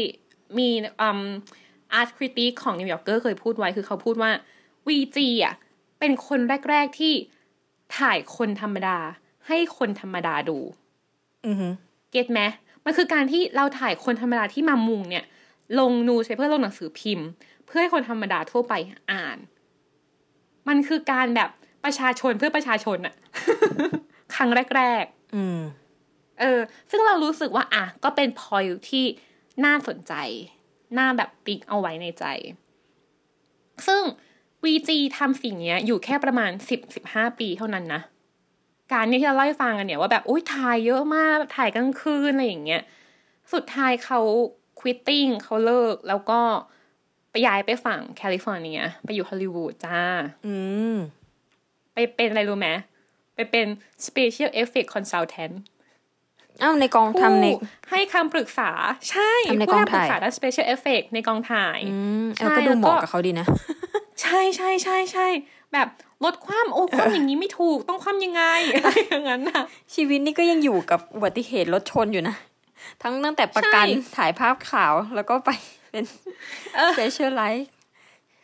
[0.58, 0.70] มี
[1.02, 1.22] อืม
[1.94, 4.32] art critic ของ New Yorker เคยพูดไว้คือเขาพูดว่า
[4.88, 5.54] VG อะ
[6.00, 6.40] เป็นคน
[6.70, 7.14] แรก ๆที่
[7.98, 8.98] ถ่ายคนธรรมดา
[9.48, 10.58] ให้คนธรรมดาดู
[11.46, 11.74] อือหือ
[12.12, 12.42] เก็ตไหม
[12.86, 15.26] มันคือการที่เราถ่ายคนธรรมดาที่มามุงเนี่ย
[15.80, 17.28] ลงนูใช้เพื่อลงหนังสือพิมพ์
[17.66, 18.74] เพื่อให้คนธรรมดาทั่วไป
[19.12, 19.38] อ่าน
[20.68, 21.50] มันคือการแบบ
[21.84, 23.16] ประชาชนเพื่อประชาชนอะ
[24.36, 25.60] ครั้งแรก ๆ อืม
[26.40, 26.60] เออ
[26.92, 29.06] ซึ่งเรารู้สึกว่า อะ ก็เป็นพอยที่
[29.66, 30.14] น่าสนใจ
[30.98, 32.26] น่าแบบติ๊กเอาไว้ในใจ
[33.88, 34.02] ซึ่ง
[34.64, 38.02] VG ทำสิ่งเนี้ยอยู่แค่ประมาณสิบสิบห้าปีเท่านั้นนะ
[38.92, 42.82] การเนี่ยที่เราเล่าให้ฟังกันเนี่ยว่าแบบอุ้ยถ่ายเยอะมากถ่ายกลางคืนอะไรอย่างเงี้ย
[43.54, 44.20] สุดท้ายเขา
[44.80, 46.42] quitting เขาเลิกแล้วก็
[47.32, 50.00] ไปย้ายไปฝั่งแคลิฟอร์เนีย ไปอยู่ฮอลลีวูดจ้า
[50.46, 50.56] อื
[50.96, 50.98] ม
[51.94, 52.70] ไปเป็นอะไรรู้ไหม
[53.36, 53.68] ไปเป็น
[54.08, 55.54] Special Effect Consultant
[56.62, 58.72] อ้าวในกองทำในผู้ให้คำปรึกษา
[59.12, 63.48] ใช่ทำในผู้กองให้คำปรึกษาถ่ายด้าน special effect ในกองถ่ายอืมใช่เออก็ดูเหมาะแล้วก็กับเขาดีนะ
[64.22, 65.28] ใช่ใช่ใช่ใช่
[65.74, 65.88] แบบ
[66.24, 68.44] ลดความโอ้ความอย่างนี้ไม่ถูกต้องความยังไง
[68.84, 69.64] อะไรอย่างนั้นน่ะ
[69.96, 72.36] ชีวิตนี่ก็ยังอยู่กับอุบัติเหตุรถชนอยู่นะ
[73.02, 75.50] ทั้งตั้งแต่ประกันใช่ถ่ายภาพข่าวแล้วก็ไป
[75.92, 76.04] เป็น
[76.96, 77.70] เ e เชอร์ไลท์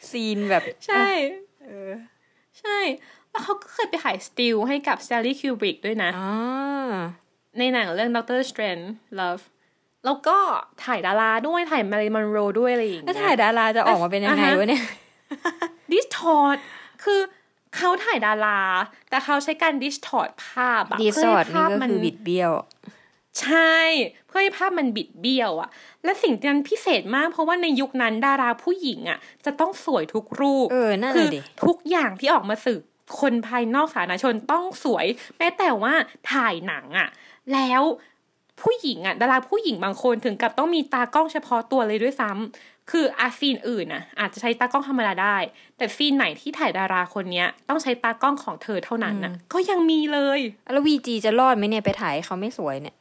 [0.09, 1.07] ซีนแบบ ใช่
[2.59, 2.77] ใช่
[3.31, 6.93] แล้วเขาก็เคยไปถ่าย still ให้กับ Stanley Kubrick ด้วยนะอ่า
[7.57, 9.43] ในหนังเรื่อง Doctor Strangelove
[10.05, 10.37] แล้วก็
[10.85, 14.83] ถ่ายดาราด้วยถ่าย Marilyn Monroe ด้วยอะไรอย่างแล้วเงี้ยถ่ายดาราจะออกมาเป็นยังไงอ่าฮะวะเนี่ย
[15.91, 16.57] distort
[17.03, 17.19] คือ
[17.75, 18.61] เขาถ่ายดารา
[19.09, 22.51] แต่เขาใช้การ distort ภาพอะ distort เพื่นี่ให้ภาพก็มันคือบิดเบี้ยว
[23.41, 23.75] ใช่
[24.27, 25.69] เพื่อให้ภาพมันบิดเบี้ยวอะ
[26.03, 32.79] และสิ่งนั้นพิเศษมากเพราะว่าในยุคนั้นดาราผู้หญิงอะจะต้องสวยทุกรูปเออนั่นคืน่ะดิทุกอย่างที่ออกมาสื่อ
[33.19, 35.05] คนภายนอกสาธารณชนต้องสวย
[35.37, 35.93] แม้แต่ว่า
[36.31, 37.09] ถ่ายหนังอะ
[37.53, 37.81] แล้ว
[38.61, 45.37] ผู้หญิงอะดาราผู้หญิงบางคนถึงกับต้องมีตากล้องเฉพาะตัวเลยด้วยซ้ำ คืออาซีนอื่นอะอาจจะใช้ตากล้องธรรมดาได้
[45.77, 50.39] แต่ซีนไหนที่ถ่ายดาราคนเนี้ย ต้องใช้ตากล้องของเธอเท่านั้นนะก็ยังมีเลย
[50.73, 52.95] แล้ววีจีจะรอดไหมเนี่ยไปถ่ายเขาไม่สวยเนี่ย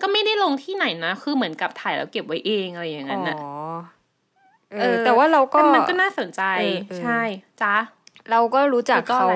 [0.00, 3.42] ก็ไม่ได้ลงที่ไหนนะคือเหมือนกับถ่ายแล้วเก็บไว้เองอะไรอย่างอ๋นั้นนะอ
[4.70, 7.20] เออเออ แต่ว่าเราก็แต่มันก็น่าสนใจเออเออใช่
[7.62, 7.74] จ้า
[8.30, 9.34] เราก็รู้จักแล้วก็เขาอะไร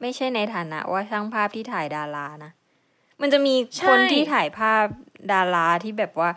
[0.00, 2.50] ไม่ใช่ในฐานะว่าช่างภาพที่ถ่ายดารานะ
[3.20, 4.84] มันจะมีใช่คนที่ถ่ายภาพ
[5.32, 6.30] ดาราที่แบบว่า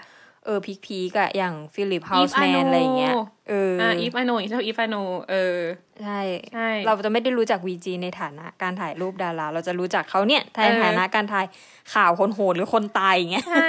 [0.47, 3.13] เออ peak peak อะอย่างฟิลิปเฮาส์แมน Arno อะไรอย่างเงี้ย
[3.49, 4.95] เออออ่า Eve Arnold อีเท่า Eve Arnold
[5.29, 5.57] เออ
[6.03, 6.19] ใช่
[6.53, 11.45] ใช่เราจะไม่ได้รู้จัก Weegee ในฐานะการถ่ายรูปดารา เราจะรู้จักเขาเนี่ยในฐานะการถ่าย
[11.93, 13.67] ข่าวคนโหดหรือคนตายอย่างเงี้ยใช่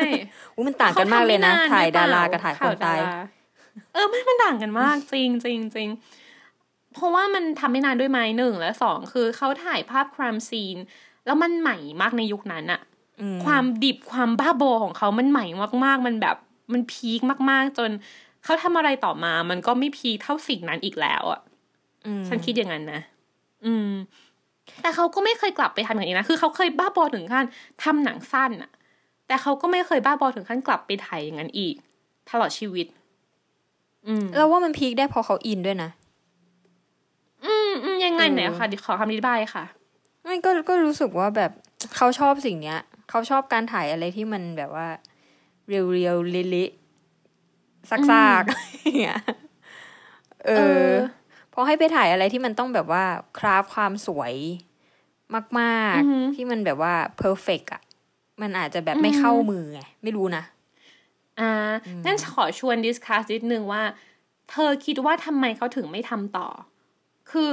[0.54, 3.16] อุ้ยมันต่างกันมากเลยนะขทำไม่ถ่ายหดารือเปราล่กับถ่ายคนตายข่วดร
[3.92, 5.88] เออไม่มันต่างกันมากจริงจริงจริง
[6.94, 10.76] เพราะว่ามันทำไม่นานด้วยไหมหนึ่งและสองคือเขาถ่ายภาพครามซีน
[11.26, 12.80] แล้วมันใหม่มากในยุคนั้นอะ
[13.20, 15.46] อืมความดิบความบ้าบอของเขามันใหม่
[15.84, 16.36] มากๆมันแบบ
[16.72, 17.90] มันพีคมากๆ จน
[18.44, 21.40] เขาทำอะไรต่อมา มันก็ไม่พีคเท่าสิ่งนั้นอีกแล้วอะ
[22.06, 23.00] อืมฉันคิดอย่างนั้นนะ
[23.64, 23.90] อืม
[24.82, 27.46] แต่เขาก็ไม่เคยกลับไปทำอย่างนี้นะ คือเขาเคยบ้าบอถึงขั้น
[27.84, 28.70] ทำหนังสั้นอะ
[29.26, 31.74] แต่เขาก็ไม่เคยบ้าบอถึงขั้นกลับไปถ่ายอย่างนั้นอีก
[32.30, 32.86] ตลอดชีวิต
[34.06, 35.90] อืมเราว่ามันพีคได้เพราะเขาอินด้วยนะ
[37.44, 39.64] อืมอืมยังไงเออไหนคะขอคำอธิบายค่ะ
[40.22, 41.50] ไม่ก็ก็รู้สึกว่าแบบ
[41.96, 42.78] เขาชอบสิ่งเนี้ย
[43.10, 44.88] เขาชอบการถ่ายอะไรที่มันแบบว่า
[45.68, 49.20] เรียวเรียวๆเละๆซากๆอย่างเงี้ย
[50.46, 50.92] เอเอออ
[51.52, 53.04] พอให้ไปถ่ายอะไรที่มันต้องแบบว่า
[53.38, 54.34] craft ความสวย
[55.60, 57.82] มากอือหือๆที่มันแบบว่า perfect อะ
[58.42, 60.42] มันอาจจะแบบไม่เข้ามือไงไม่รู้นะ
[61.40, 61.72] อ่า
[62.04, 63.82] งั้นขอชวน discuss นิดนึงว่า
[64.50, 66.48] เธอคิดว่าทำไมเขาถึงไม่ทำต่อ
[67.30, 67.48] คือ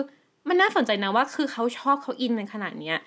[0.47, 2.97] มันน่าสนใจนะว่าคือเขาชอบเขา in ในขนาดเนี้ย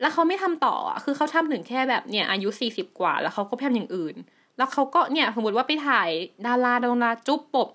[0.00, 4.16] แล้วเขาไม่ทำต่ออะคือเขาทำถึงแค่แบบเนี่ยอายุสี่สิบกว่า แล้วเขาก็พยายามอย่างอื่น
[4.56, 6.10] แล้วเขาก็เนี่ยสมมติว่าไปถ่าย
[6.46, 7.68] ดาราดาราจุ๊บปบ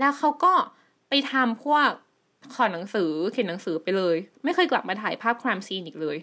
[0.00, 0.52] แล้วเขาก็
[1.08, 1.88] ไปทำพวก
[2.54, 6.16] ขอหนังสือเขียนหนังสือไปเลย ไม่เคยกลับมาถ่ายภาพครามซีนอีกเลย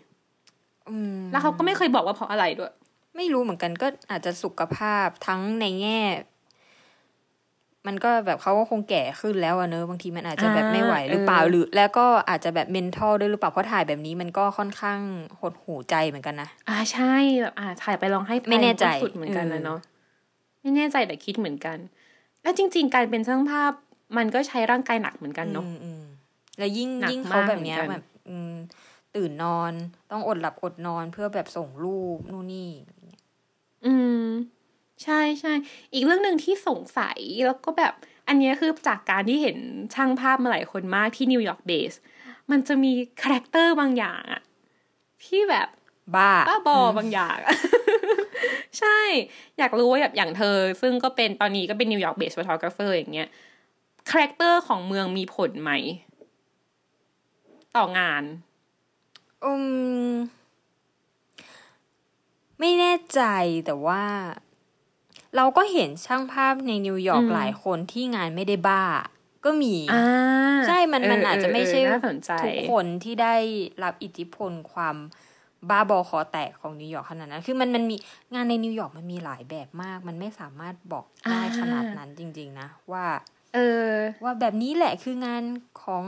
[0.90, 2.74] อืมแล้วเขาก็ไม่เคยบอกว่าเพราะอะไรด้วย
[3.18, 6.02] ไม่รู้เหมือนกันก็อาจจะสุขภาพทั้งในแง่
[7.88, 15.00] มันก็แบบเขาก็คงแก่ขึ้นแล้วอะเนอะบางทีมันอาจจะแบบอ่าไม่ไหวหรือเปล่าเออหรือ แล้วก็อาจจะแบบเมนทัลด้วยหรือเปล่าเพราะถ่ายแบบนี้มันก็ค่อนข้าง
[15.42, 19.80] หดหูใจเหมือนกันนะอ่าใช่แบบอ่าถ่ายไปลองให้ปไม่แน่ใจก็สุดเหมือนกันเออนะเนาะ
[20.62, 21.78] ไม่แน่ใจแต่คิดเหมือนกัน
[22.42, 23.72] แล้วจริง ๆ การเป็นช่างภาพ
[24.18, 26.04] มันก็ใช้ร่างกายหนักเหมือนกันเนาะอืมอืม
[26.58, 28.54] แล้วยิ่งหนักยิ่งเขามากแบบเนี้ยเหมือนกันแบบอืม
[29.16, 29.74] ตื่นนอน
[30.12, 32.70] ต้องอดหลับอดนอนเพื่อแบบส่งรูปนู่นนี่
[33.86, 34.24] อืม
[35.04, 35.54] ใช่ใช่
[35.94, 37.94] อีกเรื่องหนึ่งที่สงสัยแล้วก็แบบ
[38.28, 39.58] อันเนี้ยคือจากการที่เห็น
[39.94, 41.94] ช่างภาพมาหลายคนมากที่ New York based
[42.52, 42.92] มันจะมี
[43.22, 44.42] character บางอย่างอะ
[45.26, 45.68] ที่แบบ
[46.16, 47.38] บ้าบ้าบอบางอย่าง
[48.80, 49.00] ใช่
[49.58, 53.30] อยากรู้ว่าแบบอย่างเธอ ซึ่งก็เป็นตอนนี้ก็เป็น New York based photographer อย่างเงี้ย
[54.10, 55.72] character ของเมืองมีผลไหม
[57.76, 58.24] ต่องาน
[59.44, 59.54] อื
[60.10, 60.12] ม
[62.60, 63.22] ไม่แน่ใจ
[63.66, 64.04] แต่ว่า
[65.38, 68.84] เราก็เห็นช่างภาพในนิวยอร์กอืมหลายคนที่งานไม่ได้บ้า
[69.46, 70.04] ก็มีอ่า
[70.68, 73.36] ใช่มันมันอาจจะไม่ใช่เออเออน่าสนใจทุกคนที่ได้
[73.84, 74.96] รับอิทธิพลความ
[75.70, 77.96] บ้าบอคอแตกของนิวยอร์กขนาดนั้น คือมันมันมี
[78.34, 83.06] งานในนิวยอร์กมันมีหลายแบบมาก มันไม่สามารถบอกได้ขนาดนั้นจริง ๆ นะ ว่า
[83.56, 83.60] เอ
[83.90, 83.92] อ
[84.24, 85.44] ว่าแบบนี้แหละคืองาน
[85.84, 86.06] ของ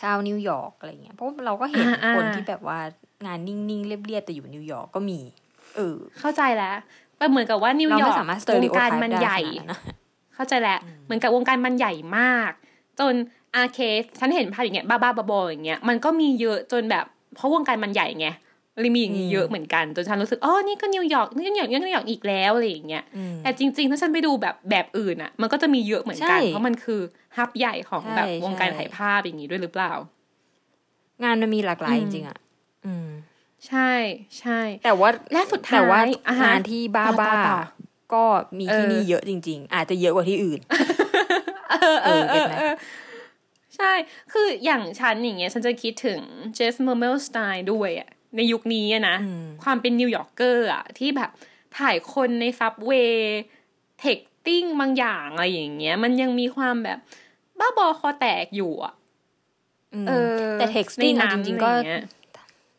[0.00, 2.78] ชาวนิวยอร์กอะไรเงี้ย เพราะเราก็เห็นอ่าอ่าคนที่แบบว่า
[3.26, 5.18] งานนิ่งๆเรียบๆแต่อยู่นิวยอร์กก็มี
[5.76, 6.76] เออ เข้าใจแล้ว
[7.20, 9.80] มันเหมือนกับว่านิวยอร์กเรายอไม่สามารถ stereotype วงการมันได้ใหญ่ขนาดนั้นนะ
[10.34, 12.50] เข้าใจแล้วเหมือนกับวงการมันใหญ่มาก
[13.00, 13.14] จน
[13.56, 17.04] อาเคสฉันเห็นภาพอย่างเงี้ยบ้าๆบอๆอย่างเงี้ยมันก็มีเยอะจนแบบ
[17.34, 18.28] เพราะวงการมันใหญ่ไง
[18.80, 27.00] เลยมีอย่างงี้เยอะเหมือนกันจนฉันรู้สึกอ๋อนี่ก็นิวยอร์กนี่ก็นิวยอร์กนี่ก็นิวยอร์กอีกแล้วอะไรอย่างเงี้ยอืมแต่จริงๆ ถ้าฉันไปดูแบบแบบอื่นอะ มันก็จะมีเยอะเหมือนกันใช่เพราะมันคือ
[27.36, 29.92] hub ใหญ่ของแบบใช่วงการใช่ถ่ายภาพอย่างนี้ด้วยหรือเปล่า
[31.24, 32.38] งานมันมีหลากหลายอืมจริงๆอะ
[32.86, 33.08] อืม
[33.66, 33.92] ใช่
[34.40, 37.58] ใช่ แต่ว่าและสุดท้ายแต่ว่าอะฮะงานที่บ้าต่อบ้าต่อต่อ
[38.14, 38.24] ก็
[38.58, 40.60] มีที่เออนี่เยอะจริง ๆ อาจจะเยอะกว่าที่อื่น
[41.70, 42.74] เออเออเออ get ไหมเออ
[43.76, 43.92] ใช่
[44.32, 46.20] คืออย่างฉันอย่างเงี้ยฉันจะคิดถึง
[46.54, 51.30] Jeff Mermelstein ด้วยอะในยุคนี้อะนะอืมความเป็น New Yorker อะที่แบบ
[51.78, 56.98] ถ่ายคนใน subway texting บางอย่างอะไรอย่างเงี้ย มันยังมีความแบบ
[57.58, 58.94] บ้าบอคอแตกอยู่อะ
[59.94, 61.70] อืมเออ แต่ texting ในเอานั้นจริงๆก็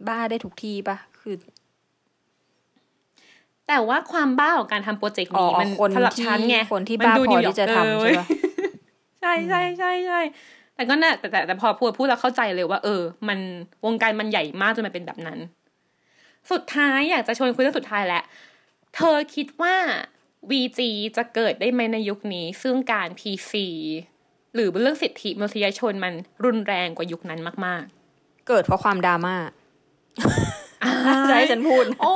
[0.08, 1.36] บ้าได้ทุกที่ปะคือ
[3.68, 8.26] แต่ว่าความบ้าของการทำโปรเจกต์อ๋อนี้มันคนสำหรับที่ฉันไงคนที่มันบ้าดูพอ New ที่จะ Yorker ทำใช่เว้ยปะ
[9.20, 10.22] ใช่ใช่ใช่ใช่
[10.76, 13.40] แต่ก็น่ะแต่แต่แต่พอพูดพูดแล้วเข้าใจเลยว่า เออ มัน
[13.86, 15.40] วงการมันใหญ่มากจนมันเป็นแบบนั้น
[16.52, 18.24] สุดท้ายอยากจะชวนคุยเรื่องสุดท้ายแหละ
[18.96, 19.76] เธอคิดว่า
[20.52, 20.80] VG
[21.18, 23.54] จะเกิดได้ไหมในยุคนี้ ซึ่งการ PC
[24.54, 27.84] หรือเรื่องสิทธิมนุษยชนมันรุนแรงกว่ายุคนั้นมาก
[28.48, 29.59] เกิดเพราะความดราม่าๆ
[31.30, 32.16] จะให้ฉันพูด โอ้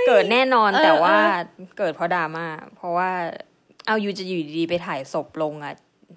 [0.00, 1.16] ยเกิดแน่นอนเออแต่ว่า
[1.56, 2.46] เออเกิดเพราะดราม่า
[2.76, 3.10] เพราะว่า
[3.86, 5.74] เอาอยู่จะอยู่ดีๆไปถ่ายศพลงอะ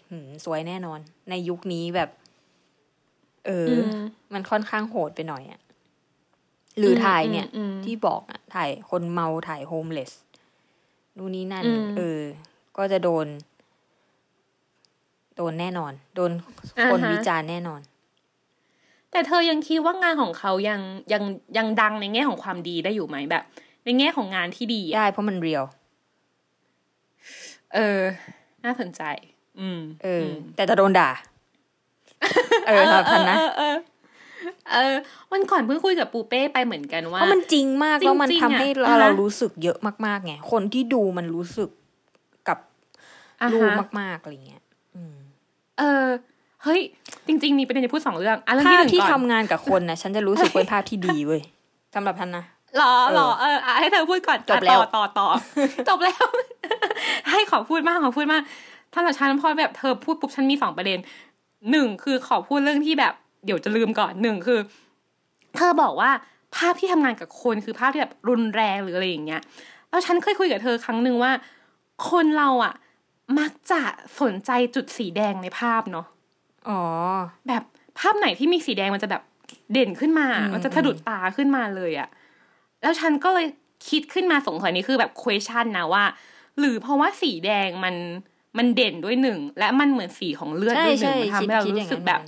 [0.09, 2.09] หืมสวยแน่นอน ในยุคนี้แบบ
[3.45, 3.71] เอออ
[4.01, 5.61] มมันค่อนข้างโหดไปหน่อยอะ
[6.77, 10.11] หรืออมถ่ายเนี่ยอืมที่บอกอะ ถ่ายคนเมาถ่ายโฮมเลส
[11.17, 12.21] นู่นนี่นั่นอืมเออ
[12.77, 13.27] ก็จะโดน
[15.35, 16.31] โดนแน่นอน โดน
[16.79, 17.81] อ่าคนฮะวิจารณ์แน่นอน
[19.13, 20.79] แต่เธอยังคิดว่างานของเขายัง
[21.13, 21.23] ยัง
[21.57, 23.43] ยังดังในแง่ของความดีได้อยู่ไหมแบบ
[23.85, 25.63] ในแง่ของงานที่ดีอะได้เพราะมันเรียว
[27.73, 28.01] เออ
[28.65, 29.01] น่าสนใจ
[29.59, 31.09] อืม เอออแต่จะโดนด่า
[32.67, 33.75] เออครับพันนะเออเออ
[34.71, 34.95] เออ
[35.31, 41.69] วันก่อนเพิ่งคุยกับปูเป้ไปเหมือนกันว่าเพราะมันจริงมากแล้วมันจริงๆทำให้อะเราอ่าฮะเรารู้สึกเยอะมากๆไงคนที่ดูมันรู้สึก
[42.47, 42.57] กับ
[43.41, 44.63] อ่าดูฮะมากๆอะไรเงี้ย
[44.95, 45.15] อืม
[45.79, 46.05] เออ
[46.63, 46.81] เฮ้ย
[47.27, 51.41] จริง ๆ มีประเด็นจะพูดสองเรื่องอะเรื่องภาที่หพนึ่งที่ก่อนทำงานกับคนนะฉันจะรู้สึกเป็นภาพที่ดีเว้ย
[51.95, 52.43] สำหรับพันนะ
[52.77, 56.25] หรอเออหรอเอออะให้เธอพูดก่อนจบแล้วอะต่อต่อต่อจบแล้ว
[57.31, 58.43] ให้ขอพูดมากขอพูดมาก
[58.93, 60.99] ถ้าเราฉันพอแบบเธอพูดปุ๊บฉันมีสองประเด็น
[61.71, 63.13] หนึ่งคือขอพูดเรื่องที่แบบ
[63.45, 64.59] เดี๋ยวจะลืมก่อนหนึ่งคือ
[65.55, 66.11] เธอบอกว่า
[66.55, 69.41] ภาพที่ทำงานกับคนคือภาพที่แบบรุนแรงหรืออะไรอย่างเงี้ย
[69.89, 71.31] แล้วฉันเคยคุยกับเธอครั้งหนึ่งว่า
[72.09, 72.73] คนเราอะ
[73.39, 73.81] มักจะ
[74.21, 76.05] สนใจจุดสีแดงในภาพเนาะ
[76.69, 76.81] อ๋อ
[77.47, 77.63] แบบ
[77.99, 79.23] ภาพไหนที่มีสีแดงมันจะแบบ
[79.73, 82.09] เด่นขึ้นมาอืมมันจะสะดุดตาขึ้นมาเลยอะ
[82.81, 83.47] แล้วฉันก็เลย
[83.89, 86.03] คิดขึ้นมาสงสัยนี้คือแบบ question นะว่า
[86.59, 87.95] หรือเพราะว่าสีแดงมัน
[88.57, 92.19] มันเด่นด้วยหนึ่ง และมันเหมือนสีของเลือดใช่ด้วยหนึ่ใช่งมันทำคิดให้เราคิดอรู้ย่างสึนั้กนแบบ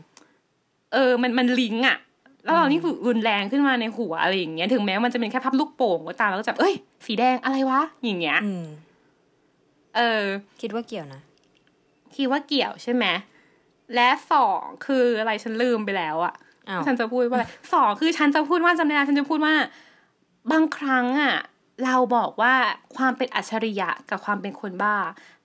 [0.94, 1.98] เออ มันมันลิงก์อะ
[2.44, 6.76] แล้วเรานี่คือรุนแรงขึ้นมาในหัวอะไรอย่างเงี้ย ถึงแม้มันจะเป็นแค่ภาพลูกโป่งก็ตามแล้วก็จะแบบเอ้ย
[7.06, 8.66] สีแดงอะไรวะ อย่างเงี้ยอืม
[9.96, 10.24] เออ
[10.62, 11.22] คิดว่าเกี่ยวนะ
[12.16, 13.06] คิดว่าเกี่ยวใช่ไหม
[13.96, 16.34] และสองคืออะไรฉันลืมไปแล้วอะ
[16.70, 19.56] อ้าวฉันจะพูดว่าอะไรสองคือฉันจะพูดว่าจำได้แล้วฉันจะพูดว่า
[20.52, 21.36] บางครั้งอะ
[21.86, 22.54] เราบอกว่า
[22.98, 24.96] ความเป็นอัจฉริยะกับความเป็นคนบ้า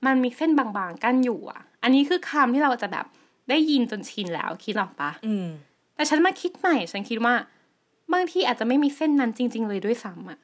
[0.07, 3.07] มันมีเส้นบางๆกั้นอยู่อะอันนี้คือคำที่เราจะแบบ
[3.51, 5.47] ได้ยินจนชินแล้วคิดหรอกปะอืม
[5.95, 7.34] แต่ฉันมาคิดใหม่ ฉันคิดว่า
[8.12, 10.38] บางทีอาจจะไม่มีเส้นนั้นจริง ๆ เลยด้วยซ้ำอะ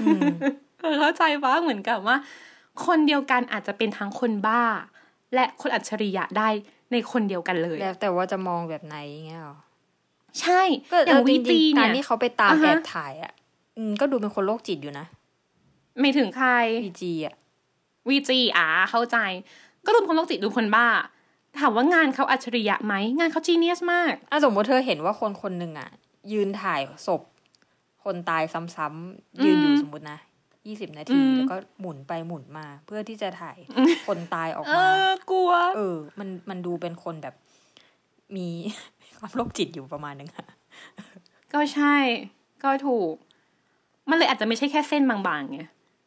[0.00, 0.20] อืม
[0.80, 2.16] เออเข้าใจปะเหมือนกับว่า
[2.86, 4.62] คนเดียวกันอาจจะเป็นทั้งคนบ้า
[5.34, 6.48] และคนอัจฉริยะได้
[6.92, 9.56] ในคนเดียวกันเลย แล้วแต่ว่าจะมองแบบไหนอย่างเงี้ยหรอ
[10.40, 10.62] ใช่
[10.92, 13.32] ก็อย่างวีจีจริงๆเนี่การยที่เขาไปตามอ่าแอฮะบถ่ายอะ
[13.76, 15.06] อืมก็ดูเป็นคนโรคจิตอยู่นะ
[16.00, 16.50] ไม่ถึงใคร
[16.84, 17.34] พีจีอะ
[18.08, 19.16] วีจีอ่าเข้าใจ
[19.86, 20.86] ก็ดูคนโรคจิตดูคนบ้า
[21.58, 25.90] ถามว่างานเขาอัจฉริยะไหม งานเขาจีเนียสมากอะสมมติเธอเห็นว่าคนคนหนึ่งอะ
[26.32, 27.22] ยืนถ่ายศพ
[28.04, 28.42] คนตาย
[28.76, 30.18] ซ้ำๆยืนอยู่อืมสมมตินะ
[30.66, 33.58] ยี่สิบนาอืทีมแล้วก็หมุนไปหมุนมา เพื่อที่จะถ่าย
[34.06, 37.34] คนตายออกเอมาอกลัว เออ มันมันดูเป็นคนแบบ
[38.36, 38.48] มี
[39.18, 40.46] ความโรคจิตอยู่ประมาณนึงอะ
[41.52, 41.96] ก็ใช่
[42.64, 43.12] ก็ถูก
[44.10, 45.60] มันเลยอาจจะไม่ใช่แค่เส้นบางๆไง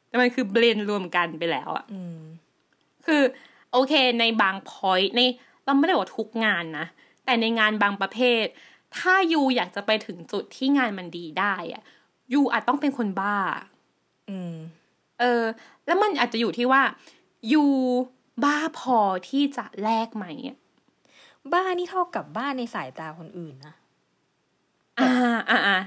[0.08, 2.20] แต่มันคือเบลนรวมกันไปแล้วอะอืม
[3.06, 3.22] คือ
[3.72, 5.22] โอเคในบางพอยต์ใน
[5.66, 6.86] เราไม่ได้บอกว่าทุกงานนะ
[7.26, 8.46] แต่ในงานบางประเภท
[8.98, 11.84] ถ้ายูอยากจะไปถึงจุดที่งานมันดีได้อะ
[12.34, 13.38] ยูอาจต้องเป็นคนบ้า
[14.30, 14.56] อืม
[15.20, 15.44] เออ
[15.86, 16.82] แล้วมันอาจจะอยู่ที่ว่า
[17.54, 17.64] ยู
[18.44, 18.98] บ้าพอ
[19.30, 20.58] ที่จะแลกไหมอะ
[21.54, 23.76] บ้านี่เท่ากับบ้าในสายตาคนอื่นนะ
[25.00, 25.10] อ่า
[25.50, 25.78] อ่าอ่า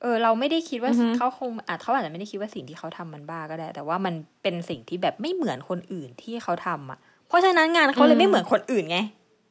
[0.00, 8.98] เออ เราไม่ได้คิดว่าอือฮึเขาคงอาจเขาอาจจะไม่ได้คิดว่าสิ่งที่เขาทำมันบ้าก็ได้ แต่ว่ามันเป็นสิ่งที่แบบไม่เหมือนคนอื่นที่เขาทำอะ เพราะฉะนั้นงานเขาเลยไม่เหมือนคนอื่นไง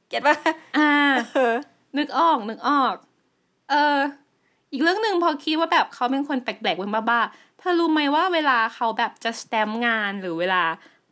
[0.10, 0.36] เก็ตปะ
[0.78, 0.92] อ่า
[1.34, 1.54] เออ
[1.98, 2.96] นึกออกนึกออก
[3.70, 3.98] เออ
[4.72, 10.64] อีกเรื่องหนึ่งพอคิดว่าแบบเขาเป็นคนแปลกๆเป็นบ้าๆ เธอรู้ไหมว่าเวลาเขาแบบจะสแตมป์งานหรือเวลา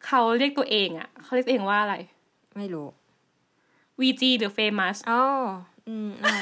[0.08, 1.96] เขาเรียกตัวเองอะ่ะ เขาเรียกตัวเองว่าอะไร
[2.58, 2.88] ไม่รู้
[4.02, 5.22] VG หรือ famous อ๋อ
[5.88, 6.34] อืมอะ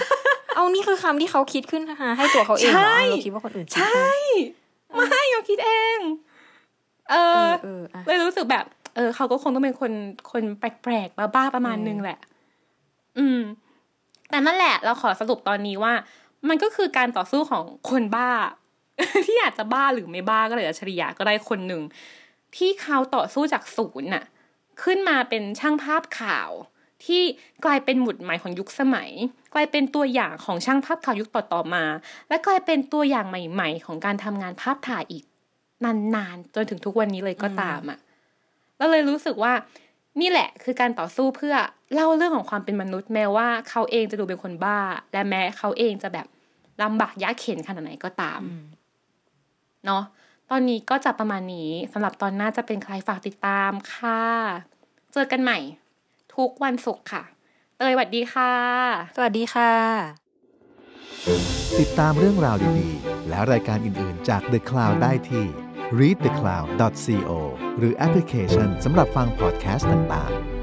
[0.55, 4.13] เอานี่คือคำที่เขาคิดขึ้นนะคะให้ตัวเขาเองเหรอใช่เราคิดว่าคนอื่นคิดใช่ให้
[5.09, 5.99] ไม่เขาคิดเอง
[7.11, 9.91] เอเอออเอออะเลยรู้สึกแบบ เออ เขาก็คงต้องเป็นคน
[10.31, 12.19] คนแปลกๆบ้าๆประมาณนึงแหละ
[13.17, 13.39] อืม
[14.29, 15.93] แต่นั่นแหละ เราขอสรุปตอนนี้ว่า
[16.49, 18.29] มันก็คือการต่อสู้ของคนบ้า
[19.25, 21.81] ที่อาจจะบ้าหรือไม่บ้าก็เลยอัจฉริยะก็ได้คนหนึ่ง
[22.55, 24.25] ที่เขาต่อสู้จากศูนย์น่ะ
[24.83, 26.49] ขึ้นมาเป็นช่างภาพข่าว
[27.05, 27.21] ที่
[27.65, 29.11] กลายเป็นหมุดหมายของยุคสมัย
[29.53, 31.83] กลายเป็นตัวอย่างของช่างภาพข่าวยุคต่อๆมา
[32.29, 35.23] และกลายเป็นตัวอย่างใหม่ ๆ ของการทำงานภาพถ่ายอีก
[36.15, 37.99] นานๆจนถึงทุกวันนี้เลยก็ตามอะ
[38.77, 39.53] เราเลยรู้สึกว่า
[40.21, 41.55] นี่แหละคือการต่อสู้เพื่อ
[41.93, 44.79] เล่าเรื่องของความเป็นมนุษย์แม้ว่าเขาเองจะดูเป็นคนบ้า
[45.13, 46.27] และแม้เขาเองจะแบบ
[46.83, 48.65] ลำบากยากเข็นขนาดไหนก็ตามอืม
[49.85, 50.03] เนาะ
[50.49, 54.23] ตอนนี้ก็จะประมาณนี้สำหรับตอนหน้าจะเป็นใครฝากติดตามค่ะ
[55.13, 55.57] เจอกันใหม่
[56.35, 57.23] ทุกวันศุกร์ค่ะ
[57.77, 58.53] เตยหวัดดีค่ะ
[59.15, 59.71] สวัสดีค่ะ
[61.79, 65.45] ติดตามเรื่องราวดีๆ และรายการอื่นๆจาก The Cloud ได้ที่
[65.99, 67.31] readthecloud.co
[67.77, 70.54] หรือแอปพลิเคชันสำหรับฟังพอดแคสต์ต่างๆ